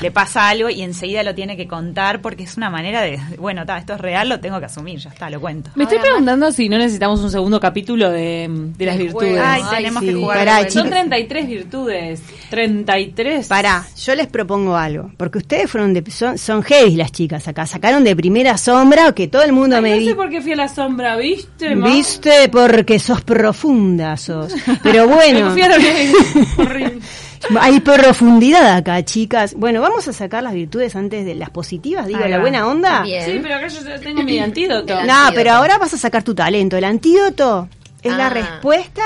le 0.00 0.10
pasa 0.10 0.48
algo 0.48 0.68
y 0.70 0.82
enseguida 0.82 1.22
lo 1.22 1.34
tiene 1.34 1.56
que 1.56 1.66
contar 1.66 2.20
porque 2.20 2.44
es 2.44 2.56
una 2.56 2.70
manera 2.70 3.02
de, 3.02 3.18
bueno, 3.38 3.64
ta, 3.66 3.78
esto 3.78 3.94
es 3.94 4.00
real, 4.00 4.28
lo 4.28 4.40
tengo 4.40 4.58
que 4.60 4.66
asumir, 4.66 4.98
ya 4.98 5.10
está, 5.10 5.28
lo 5.30 5.40
cuento. 5.40 5.70
Me 5.74 5.84
estoy 5.84 5.98
preguntando 5.98 6.50
si 6.52 6.68
no 6.68 6.78
necesitamos 6.78 7.20
un 7.20 7.30
segundo 7.30 7.58
capítulo 7.60 8.10
de, 8.10 8.46
de 8.76 8.86
las 8.86 8.98
virtudes. 8.98 9.40
Ay, 9.44 9.62
Ay, 9.64 9.76
tenemos 9.76 10.00
sí. 10.02 10.08
que 10.08 10.14
jugar. 10.14 10.38
Pará. 10.38 10.58
Son 10.60 10.68
chicos. 10.68 10.90
33 10.90 11.46
virtudes. 11.48 12.22
33. 12.50 13.46
Pará, 13.48 13.86
yo 14.04 14.14
les 14.14 14.26
propongo 14.26 14.76
algo, 14.76 15.10
porque 15.16 15.38
ustedes 15.38 15.70
fueron 15.70 15.94
de, 15.94 16.08
son, 16.10 16.38
son 16.38 16.62
heavy 16.62 16.96
las 16.96 17.12
chicas 17.12 17.46
acá, 17.48 17.66
sacaron 17.66 18.04
de 18.04 18.14
primera 18.16 18.56
sombra 18.58 19.12
que 19.12 19.28
todo 19.28 19.42
el 19.42 19.52
mundo 19.52 19.76
Ay, 19.76 19.82
me 19.82 19.90
no 19.90 19.96
vi. 19.98 20.04
sé 20.06 20.14
por 20.14 20.28
qué 20.30 20.40
fui 20.40 20.52
a 20.52 20.56
la 20.56 20.68
sombra, 20.68 21.16
¿viste? 21.16 21.74
ma? 21.74 21.88
Viste, 21.88 22.48
porque 22.50 22.98
sos 22.98 23.22
profunda, 23.22 24.16
sos. 24.16 24.52
Pero 24.82 25.06
Me 25.08 25.14
bueno, 25.14 25.54
hay 27.60 27.80
profundidad 27.80 28.76
acá, 28.76 29.04
chicas. 29.04 29.54
Bueno, 29.54 29.80
vamos 29.80 30.06
a 30.08 30.12
sacar 30.12 30.42
las 30.42 30.54
virtudes 30.54 30.94
antes 30.96 31.24
de 31.24 31.34
las 31.34 31.50
positivas, 31.50 32.06
digo, 32.06 32.20
la 32.26 32.38
buena 32.38 32.66
onda. 32.66 33.02
Bien. 33.02 33.24
Sí, 33.24 33.38
pero 33.42 33.56
acá 33.56 33.68
yo 33.68 33.80
ya 33.84 33.98
tengo 33.98 34.22
mi 34.22 34.38
antídoto. 34.38 34.94
No, 34.94 35.00
antídoto. 35.00 35.32
pero 35.34 35.52
ahora 35.52 35.78
vas 35.78 35.94
a 35.94 35.98
sacar 35.98 36.22
tu 36.22 36.34
talento. 36.34 36.76
El 36.76 36.84
antídoto 36.84 37.68
es 38.02 38.12
la 38.16 38.26
Ah. 38.26 38.30
respuesta 38.30 39.02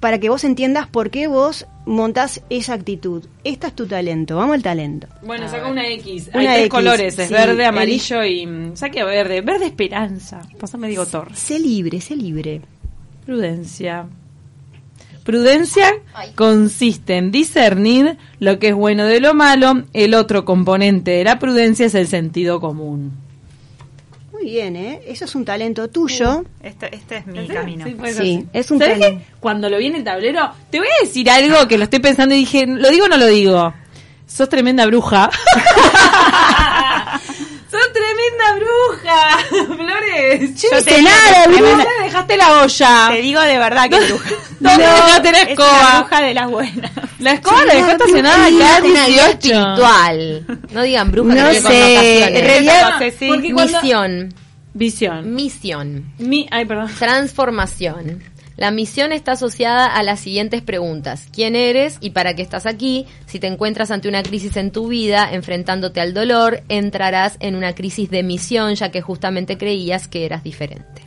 para 0.00 0.18
que 0.18 0.30
vos 0.30 0.44
entiendas 0.44 0.86
por 0.86 1.10
qué 1.10 1.26
vos 1.26 1.66
montás 1.84 2.40
esa 2.48 2.72
actitud. 2.72 3.26
Esta 3.44 3.66
es 3.66 3.74
tu 3.74 3.86
talento. 3.86 4.36
Vamos 4.36 4.54
al 4.54 4.62
talento. 4.62 5.06
Bueno, 5.22 5.46
saca 5.48 5.68
una 5.68 5.86
X. 5.88 6.30
Una 6.32 6.40
Hay 6.40 6.46
tres 6.46 6.58
X, 6.60 6.70
colores, 6.70 7.18
es 7.18 7.28
sí. 7.28 7.32
verde, 7.34 7.66
amarillo 7.66 8.24
y... 8.24 8.46
mm, 8.46 8.76
Saque 8.76 9.04
verde. 9.04 9.42
Verde 9.42 9.66
esperanza. 9.66 10.40
Pásame 10.58 10.88
Diego 10.88 11.04
Torres. 11.04 11.38
Sé 11.38 11.58
libre, 11.58 12.00
sé 12.00 12.16
libre. 12.16 12.62
Prudencia. 13.26 14.06
Prudencia 15.24 15.86
consiste 16.34 17.16
en 17.16 17.30
discernir 17.30 18.16
lo 18.38 18.58
que 18.58 18.68
es 18.68 18.74
bueno 18.74 19.04
de 19.04 19.20
lo 19.20 19.34
malo. 19.34 19.84
El 19.92 20.14
otro 20.14 20.44
componente 20.44 21.10
de 21.12 21.24
la 21.24 21.38
prudencia 21.38 21.86
es 21.86 21.94
el 21.94 22.06
sentido 22.08 22.60
común. 22.60 23.12
Muy 24.32 24.44
bien, 24.44 24.74
¿eh? 24.76 25.02
Eso 25.06 25.26
es 25.26 25.34
un 25.34 25.44
talento 25.44 25.88
tuyo. 25.88 26.44
Este, 26.62 26.94
este 26.94 27.18
es 27.18 27.26
mi 27.26 27.46
camino. 27.46 27.84
Sí, 27.84 27.92
puede 27.92 28.14
Sí, 28.14 28.46
es 28.54 28.70
un 28.70 28.78
¿Sabés 28.78 28.98
talento. 28.98 29.20
qué? 29.26 29.34
Cuando 29.40 29.68
lo 29.68 29.76
vi 29.78 29.86
en 29.86 29.96
el 29.96 30.04
tablero, 30.04 30.50
te 30.70 30.78
voy 30.78 30.88
a 30.88 31.04
decir 31.04 31.28
algo 31.28 31.68
que 31.68 31.76
lo 31.76 31.84
estoy 31.84 31.98
pensando 31.98 32.34
y 32.34 32.38
dije, 32.38 32.66
¿lo 32.66 32.88
digo 32.88 33.04
o 33.04 33.08
no 33.08 33.18
lo 33.18 33.26
digo? 33.26 33.74
Sos 34.26 34.48
tremenda 34.48 34.86
bruja. 34.86 35.28
¡Sos 37.70 37.92
tremenda 37.92 38.56
bruja! 38.56 39.38
Flores. 40.38 40.62
Yo 40.62 40.68
no 40.72 40.76
te 40.78 40.82
sé 40.90 40.96
digo 40.98 41.08
nada, 41.10 41.44
que 41.44 41.50
bruja. 41.50 41.70
¿Dónde 41.70 42.04
dejaste 42.04 42.36
la 42.36 42.62
olla? 42.62 43.08
Te 43.12 43.20
digo 43.22 43.40
de 43.40 43.58
verdad 43.58 43.90
que 43.90 44.00
bruja. 44.00 44.30
¿Dónde 44.60 44.84
dejaste 44.84 45.32
la 45.32 45.38
Es 45.38 45.44
una 45.44 45.50
escoba? 45.52 45.98
bruja 46.00 46.22
de 46.22 46.34
las 46.34 46.50
buenas. 46.50 46.90
La 47.18 47.32
escoba 47.32 47.64
la 47.64 47.74
la 47.74 47.92
estacionada 47.92 48.46
acá 48.46 48.48
Una 48.84 49.06
guía 49.06 49.26
18. 49.26 49.28
espiritual. 49.28 50.60
No 50.72 50.82
digan 50.82 51.10
bruja 51.10 51.34
No 51.34 51.48
que 51.50 51.60
sé, 51.60 52.30
realidad- 52.44 52.94
No 53.28 53.64
Misión. 53.66 54.34
Visión. 54.72 55.34
Misión. 55.34 56.12
Mi, 56.18 56.46
ay, 56.50 56.64
perdón. 56.64 56.88
Transformación. 56.96 58.22
La 58.60 58.70
misión 58.70 59.10
está 59.10 59.32
asociada 59.32 59.86
a 59.86 60.02
las 60.02 60.20
siguientes 60.20 60.60
preguntas. 60.60 61.26
¿Quién 61.32 61.56
eres 61.56 61.96
y 62.02 62.10
para 62.10 62.34
qué 62.34 62.42
estás 62.42 62.66
aquí? 62.66 63.06
Si 63.24 63.38
te 63.40 63.46
encuentras 63.46 63.90
ante 63.90 64.06
una 64.06 64.22
crisis 64.22 64.54
en 64.58 64.70
tu 64.70 64.86
vida, 64.88 65.32
enfrentándote 65.32 65.98
al 66.02 66.12
dolor, 66.12 66.62
entrarás 66.68 67.36
en 67.40 67.56
una 67.56 67.74
crisis 67.74 68.10
de 68.10 68.22
misión, 68.22 68.74
ya 68.74 68.90
que 68.90 69.00
justamente 69.00 69.56
creías 69.56 70.08
que 70.08 70.26
eras 70.26 70.44
diferente. 70.44 71.00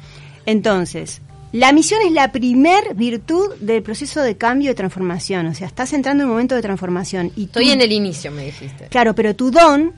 Entonces, 0.47 1.21
la 1.51 1.71
misión 1.73 2.01
es 2.03 2.11
la 2.11 2.31
primer 2.31 2.95
virtud 2.95 3.53
del 3.59 3.83
proceso 3.83 4.21
de 4.23 4.35
cambio 4.35 4.71
y 4.71 4.73
transformación. 4.73 5.45
O 5.45 5.53
sea, 5.53 5.67
estás 5.67 5.93
entrando 5.93 6.23
en 6.23 6.29
un 6.29 6.33
momento 6.33 6.55
de 6.55 6.63
transformación. 6.63 7.31
Y 7.35 7.43
Estoy 7.43 7.67
tú- 7.67 7.71
en 7.73 7.81
el 7.81 7.91
inicio, 7.91 8.31
me 8.31 8.45
dijiste. 8.45 8.87
Claro, 8.87 9.13
pero 9.13 9.35
tu 9.35 9.51
don, 9.51 9.93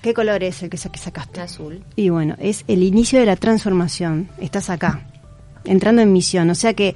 ¿qué 0.00 0.14
color 0.14 0.44
es 0.44 0.62
el 0.62 0.70
que 0.70 0.76
sacaste? 0.78 1.40
Azul. 1.40 1.82
Y 1.96 2.10
bueno, 2.10 2.36
es 2.38 2.64
el 2.68 2.84
inicio 2.84 3.18
de 3.18 3.26
la 3.26 3.34
transformación. 3.34 4.28
Estás 4.40 4.70
acá, 4.70 5.04
entrando 5.64 6.02
en 6.02 6.12
misión. 6.12 6.50
O 6.50 6.54
sea 6.54 6.74
que 6.74 6.94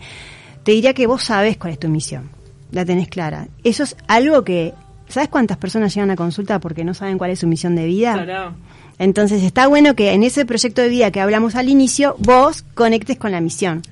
te 0.63 0.73
diría 0.73 0.95
que 0.95 1.07
vos 1.07 1.25
sabés 1.25 1.57
cuál 1.57 1.73
es 1.73 1.79
tu 1.79 1.89
misión. 1.89 2.31
La 2.71 2.85
tenés 2.85 3.09
clara. 3.09 3.49
Eso 3.65 3.83
es 3.83 3.97
algo 4.07 4.45
que... 4.45 4.75
¿Sabes 5.09 5.31
cuántas 5.31 5.57
personas 5.57 5.95
llegan 5.95 6.11
a 6.11 6.17
consulta 6.17 6.61
porque 6.61 6.85
no 6.85 6.93
saben 6.93 7.17
cuál 7.17 7.31
es 7.31 7.39
su 7.39 7.47
misión 7.47 7.75
de 7.75 7.87
vida? 7.87 8.13
Claro. 8.13 8.55
Entonces 8.99 9.43
está 9.43 9.67
bueno 9.67 9.95
que 9.95 10.13
en 10.13 10.23
ese 10.23 10.45
proyecto 10.45 10.83
de 10.83 10.89
vida 10.89 11.11
que 11.11 11.21
hablamos 11.21 11.55
al 11.55 11.69
inicio, 11.69 12.17
vos 12.19 12.65
conectes 12.75 13.17
con 13.17 13.33
la 13.33 13.41
misión, 13.41 13.83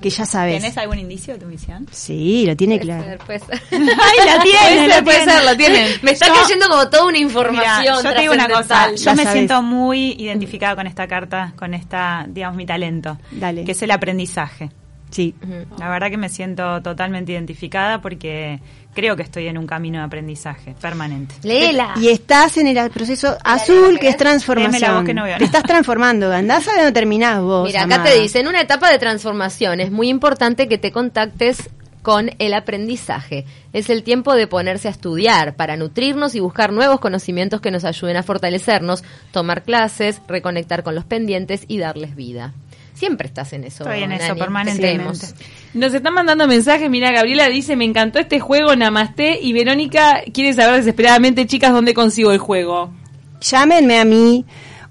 que 0.00 0.10
ya 0.10 0.24
sabes. 0.26 0.60
¿Tenés 0.60 0.76
algún 0.78 0.98
indicio 0.98 1.34
de 1.34 1.40
tu 1.40 1.46
misión? 1.46 1.86
Sí, 1.90 2.44
lo 2.46 2.56
tiene 2.56 2.76
Puede 2.78 2.86
claro. 2.86 3.04
ser, 3.04 3.18
puede 3.18 3.38
ser. 3.40 3.62
¡Ay, 3.72 3.80
la 4.26 4.36
Puede 4.36 4.42
tiene! 4.50 4.92
ser, 4.92 5.04
puede 5.04 5.24
ser, 5.24 5.44
lo 5.44 5.56
tiene. 5.56 5.86
Me 6.02 6.10
está 6.12 6.26
Yo- 6.28 6.34
cayendo 6.34 6.66
como 6.68 6.88
toda 6.88 7.02
una 7.04 7.12
Mira, 7.12 7.26
información. 7.26 8.02
yo 8.04 8.12
te 8.14 8.20
digo 8.20 8.32
una 8.34 8.48
cosa, 8.48 8.90
yo 8.90 8.96
Ya 8.96 9.14
me 9.14 9.22
sabes. 9.24 9.32
siento 9.32 9.62
muy 9.62 10.12
identificada 10.18 10.76
con 10.76 10.86
esta 10.86 11.06
carta, 11.06 11.52
con 11.56 11.74
esta, 11.74 12.24
digamos, 12.28 12.56
mi 12.56 12.66
talento, 12.66 13.18
Dale. 13.30 13.64
que 13.64 13.72
es 13.72 13.82
el 13.82 13.90
aprendizaje. 13.90 14.70
Sí. 15.10 15.34
La 15.78 15.88
verdad 15.88 16.10
que 16.10 16.16
me 16.16 16.28
siento 16.28 16.82
totalmente 16.82 17.32
identificada 17.32 18.00
porque 18.00 18.60
creo 18.94 19.16
que 19.16 19.22
estoy 19.22 19.46
en 19.46 19.58
un 19.58 19.66
camino 19.66 19.98
de 19.98 20.04
aprendizaje 20.04 20.74
permanente. 20.80 21.34
Léela. 21.42 21.94
Y 21.96 22.08
estás 22.08 22.56
en 22.56 22.66
el 22.66 22.90
proceso 22.90 23.36
azul 23.44 23.98
que 23.98 24.08
es 24.08 24.16
transformación. 24.16 24.80
La 24.80 24.94
voz 24.96 25.04
que 25.04 25.14
no 25.14 25.24
veo 25.24 25.38
Te 25.38 25.44
estás 25.44 25.62
transformando, 25.62 26.32
andás 26.32 26.66
a 26.68 26.72
ver 26.72 26.80
dónde 26.80 26.92
terminás 26.92 27.40
vos. 27.40 27.66
Mira, 27.66 27.84
acá 27.84 27.96
amada. 27.96 28.10
te 28.10 28.20
dice, 28.20 28.40
en 28.40 28.48
una 28.48 28.60
etapa 28.60 28.90
de 28.90 28.98
transformación 28.98 29.80
es 29.80 29.90
muy 29.90 30.08
importante 30.08 30.68
que 30.68 30.78
te 30.78 30.92
contactes 30.92 31.70
con 32.02 32.30
el 32.38 32.54
aprendizaje. 32.54 33.44
Es 33.72 33.90
el 33.90 34.02
tiempo 34.02 34.34
de 34.34 34.46
ponerse 34.46 34.88
a 34.88 34.90
estudiar 34.90 35.56
para 35.56 35.76
nutrirnos 35.76 36.34
y 36.34 36.40
buscar 36.40 36.72
nuevos 36.72 37.00
conocimientos 37.00 37.60
que 37.60 37.70
nos 37.70 37.84
ayuden 37.84 38.16
a 38.16 38.22
fortalecernos, 38.22 39.04
tomar 39.30 39.62
clases, 39.62 40.22
reconectar 40.26 40.82
con 40.82 40.94
los 40.94 41.04
pendientes 41.04 41.64
y 41.68 41.78
darles 41.78 42.16
vida. 42.16 42.54
Siempre 42.98 43.28
estás 43.28 43.52
en 43.52 43.64
eso. 43.64 43.84
Estoy 43.84 44.02
en 44.02 44.12
eso 44.12 44.36
permanentemente. 44.36 45.26
Nos 45.74 45.94
están 45.94 46.14
mandando 46.14 46.46
mensajes. 46.48 46.90
Mira, 46.90 47.12
Gabriela 47.12 47.48
dice: 47.48 47.76
Me 47.76 47.84
encantó 47.84 48.18
este 48.18 48.40
juego, 48.40 48.74
Namaste. 48.74 49.38
Y 49.40 49.52
Verónica 49.52 50.22
quiere 50.32 50.52
saber 50.52 50.76
desesperadamente, 50.76 51.46
chicas, 51.46 51.72
dónde 51.72 51.94
consigo 51.94 52.32
el 52.32 52.38
juego. 52.38 52.92
Llámenme 53.40 54.00
a 54.00 54.04
mí 54.04 54.44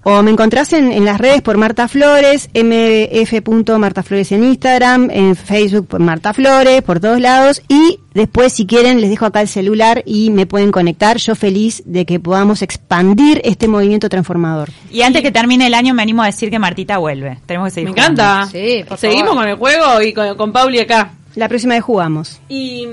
o 0.10 0.24
me 0.24 0.32
encontrás 0.32 0.72
en, 0.72 0.92
en 0.92 1.04
las 1.04 1.20
redes 1.20 1.42
por 1.42 1.58
Marta 1.58 1.88
Flores, 1.90 2.50
mf.martaflores 2.54 4.32
en 4.32 4.44
Instagram, 4.44 5.10
en 5.12 5.36
Facebook 5.36 5.88
por 5.88 6.00
Marta 6.00 6.34
Flores, 6.34 6.82
por 6.82 7.00
todos 7.00 7.20
lados. 7.20 7.62
Y 7.68 8.00
después, 8.14 8.54
si 8.54 8.66
quieren, 8.66 9.02
les 9.02 9.10
dejo 9.10 9.26
acá 9.26 9.42
el 9.42 9.48
celular 9.48 10.04
y 10.06 10.30
me 10.30 10.46
pueden 10.46 10.72
conectar. 10.72 11.18
Yo 11.18 11.36
feliz 11.36 11.84
de 11.86 12.06
que 12.06 12.20
podamos 12.20 12.62
expandir 12.62 13.42
este 13.44 13.68
movimiento 13.68 14.10
transformador. 14.10 14.70
Y 14.92 15.02
antes 15.02 15.22
que 15.22 15.32
termine 15.32 15.68
el 15.68 15.74
año 15.74 15.94
me 15.94 16.04
animo 16.04 16.24
a 16.24 16.28
decir 16.28 16.50
que 16.50 16.60
Martita 16.60 16.98
vuelve. 16.98 17.40
Tenemos 17.46 17.68
que 17.68 17.74
seguir 17.76 17.90
Me 17.90 17.94
jugando. 18.02 18.22
encanta. 18.22 18.50
Sí, 18.52 18.84
por 18.88 18.98
Seguimos 18.98 19.28
favor. 19.30 19.42
con 19.44 19.50
el 19.50 19.56
juego 19.58 20.02
y 20.02 20.14
con, 20.14 20.38
con 20.38 20.52
Pauli 20.54 20.80
acá. 20.80 21.14
La 21.36 21.48
próxima 21.50 21.76
vez 21.76 21.84
jugamos. 21.84 22.40
Y 22.50 22.88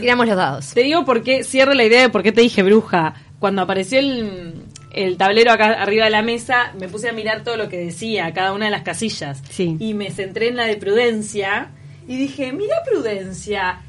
Tiramos 0.00 0.26
los 0.26 0.36
dados. 0.36 0.68
te 0.74 0.82
digo 0.82 1.04
por 1.04 1.22
qué, 1.22 1.42
cierro 1.42 1.74
la 1.74 1.84
idea 1.84 2.02
de 2.02 2.08
por 2.10 2.22
qué 2.22 2.30
te 2.30 2.40
dije 2.42 2.62
bruja. 2.62 3.14
Cuando 3.40 3.62
apareció 3.62 3.98
el, 4.00 4.52
el 4.90 5.16
tablero 5.16 5.52
acá 5.52 5.72
arriba 5.82 6.04
de 6.04 6.10
la 6.10 6.22
mesa, 6.22 6.72
me 6.78 6.88
puse 6.88 7.08
a 7.08 7.12
mirar 7.12 7.44
todo 7.44 7.56
lo 7.56 7.68
que 7.68 7.78
decía, 7.78 8.32
cada 8.32 8.52
una 8.52 8.66
de 8.66 8.70
las 8.70 8.82
casillas. 8.82 9.42
Sí. 9.50 9.76
Y 9.78 9.94
me 9.94 10.10
centré 10.10 10.48
en 10.48 10.56
la 10.56 10.64
de 10.64 10.76
prudencia 10.76 11.70
y 12.06 12.16
dije, 12.16 12.52
mira 12.52 12.76
prudencia. 12.90 13.80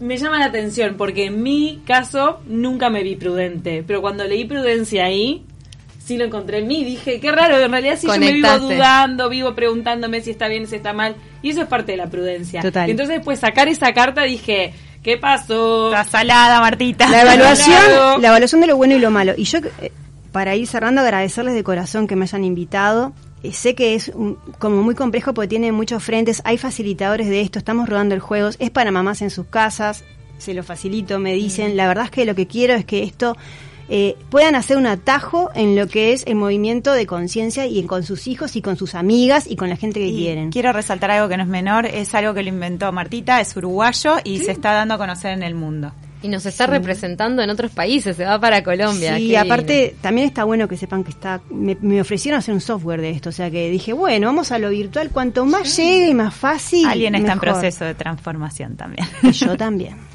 Me 0.00 0.16
llama 0.16 0.40
la 0.40 0.46
atención 0.46 0.96
porque 0.96 1.26
en 1.26 1.42
mi 1.42 1.80
caso 1.86 2.40
nunca 2.46 2.90
me 2.90 3.02
vi 3.02 3.16
prudente, 3.16 3.84
pero 3.86 4.02
cuando 4.02 4.24
leí 4.24 4.44
prudencia 4.44 5.04
ahí, 5.04 5.44
sí 6.04 6.18
lo 6.18 6.24
encontré 6.24 6.58
en 6.58 6.66
mí. 6.66 6.84
Dije, 6.84 7.20
qué 7.20 7.32
raro, 7.32 7.58
en 7.58 7.70
realidad 7.70 7.96
sí 7.98 8.06
yo 8.06 8.18
me 8.18 8.32
vivo 8.32 8.58
dudando, 8.58 9.28
vivo 9.28 9.54
preguntándome 9.54 10.20
si 10.20 10.30
está 10.30 10.48
bien, 10.48 10.66
si 10.66 10.76
está 10.76 10.92
mal. 10.92 11.16
Y 11.42 11.50
eso 11.50 11.62
es 11.62 11.68
parte 11.68 11.92
de 11.92 11.98
la 11.98 12.08
prudencia. 12.08 12.60
Total. 12.60 12.88
Y 12.88 12.90
entonces, 12.90 13.20
pues 13.24 13.40
sacar 13.40 13.68
esa 13.68 13.94
carta 13.94 14.22
dije, 14.22 14.74
¿qué 15.02 15.16
pasó? 15.16 15.90
Está 15.90 16.04
salada, 16.04 16.60
Martita. 16.60 17.08
La 17.08 17.22
evaluación, 17.22 18.20
la 18.20 18.28
evaluación 18.28 18.60
de 18.60 18.66
lo 18.66 18.76
bueno 18.76 18.96
y 18.96 18.98
lo 18.98 19.10
malo. 19.10 19.32
Y 19.36 19.44
yo, 19.44 19.58
eh, 19.80 19.92
para 20.34 20.56
ir 20.56 20.66
cerrando, 20.66 21.00
agradecerles 21.00 21.54
de 21.54 21.62
corazón 21.62 22.08
que 22.08 22.16
me 22.16 22.24
hayan 22.24 22.42
invitado. 22.44 23.12
Eh, 23.44 23.52
Sé 23.52 23.74
que 23.76 23.94
es 23.94 24.08
un- 24.08 24.36
como 24.58 24.82
muy 24.82 24.96
complejo 24.96 25.32
porque 25.32 25.46
tiene 25.48 25.70
muchos 25.70 26.02
frentes, 26.02 26.42
hay 26.44 26.58
facilitadores 26.58 27.28
de 27.28 27.40
esto, 27.40 27.60
estamos 27.60 27.88
rodando 27.88 28.14
el 28.16 28.20
juego, 28.20 28.48
es 28.58 28.70
para 28.70 28.90
mamás 28.90 29.22
en 29.22 29.30
sus 29.30 29.46
casas, 29.46 30.02
se 30.38 30.52
lo 30.52 30.64
facilito, 30.64 31.18
me 31.20 31.34
dicen. 31.34 31.76
La 31.76 31.86
verdad 31.86 32.06
es 32.06 32.10
que 32.10 32.24
lo 32.24 32.34
que 32.34 32.46
quiero 32.48 32.74
es 32.74 32.84
que 32.84 33.04
esto 33.04 33.36
eh, 33.90 34.16
puedan 34.30 34.54
hacer 34.54 34.78
un 34.78 34.86
atajo 34.86 35.50
en 35.54 35.76
lo 35.76 35.86
que 35.88 36.14
es 36.14 36.24
el 36.26 36.36
movimiento 36.36 36.92
de 36.94 37.04
conciencia 37.06 37.66
y 37.66 37.78
en- 37.78 37.86
con 37.86 38.02
sus 38.02 38.26
hijos 38.28 38.56
y 38.56 38.62
con 38.62 38.76
sus 38.76 38.94
amigas 38.94 39.46
y 39.48 39.56
con 39.56 39.68
la 39.68 39.76
gente 39.76 40.00
que 40.00 40.06
Y 40.08 40.16
quieren. 40.16 40.50
Quiero 40.50 40.72
resaltar 40.72 41.10
algo 41.10 41.28
que 41.28 41.36
no 41.36 41.42
es 41.42 41.48
menor, 41.50 41.84
es 41.84 42.14
algo 42.14 42.32
que 42.32 42.42
lo 42.42 42.48
inventó 42.48 42.90
Martita, 42.92 43.40
es 43.42 43.54
uruguayo 43.56 44.16
y 44.24 44.38
se 44.38 44.52
está 44.52 44.72
dando 44.72 44.94
a 44.94 44.98
conocer 44.98 45.32
en 45.32 45.42
el 45.42 45.54
mundo. 45.54 45.92
Y 46.24 46.28
nos 46.28 46.46
está 46.46 46.66
representando 46.66 47.42
en 47.42 47.50
otros 47.50 47.70
países, 47.70 48.16
se 48.16 48.24
va 48.24 48.40
para 48.40 48.64
Colombia. 48.64 49.18
Sí, 49.18 49.28
qué 49.28 49.38
aparte 49.38 49.94
también 50.00 50.26
está 50.26 50.44
bueno 50.44 50.66
que 50.66 50.78
sepan 50.78 51.04
que 51.04 51.10
está 51.10 51.42
me, 51.50 51.76
me 51.82 52.00
ofrecieron 52.00 52.38
hacer 52.38 52.54
un 52.54 52.62
software 52.62 53.02
de 53.02 53.10
esto, 53.10 53.28
o 53.28 53.32
sea 53.32 53.50
que 53.50 53.70
dije, 53.70 53.92
bueno, 53.92 54.28
vamos 54.28 54.50
a 54.50 54.58
lo 54.58 54.70
virtual, 54.70 55.10
cuanto 55.10 55.44
más 55.44 55.76
llegue 55.76 56.08
y 56.08 56.14
más 56.14 56.34
fácil. 56.34 56.86
Alguien 56.86 57.14
está 57.14 57.34
en 57.34 57.40
proceso 57.40 57.84
de 57.84 57.94
transformación 57.94 58.74
también. 58.76 59.06
Y 59.22 59.32
yo 59.32 59.56
también. 59.56 59.96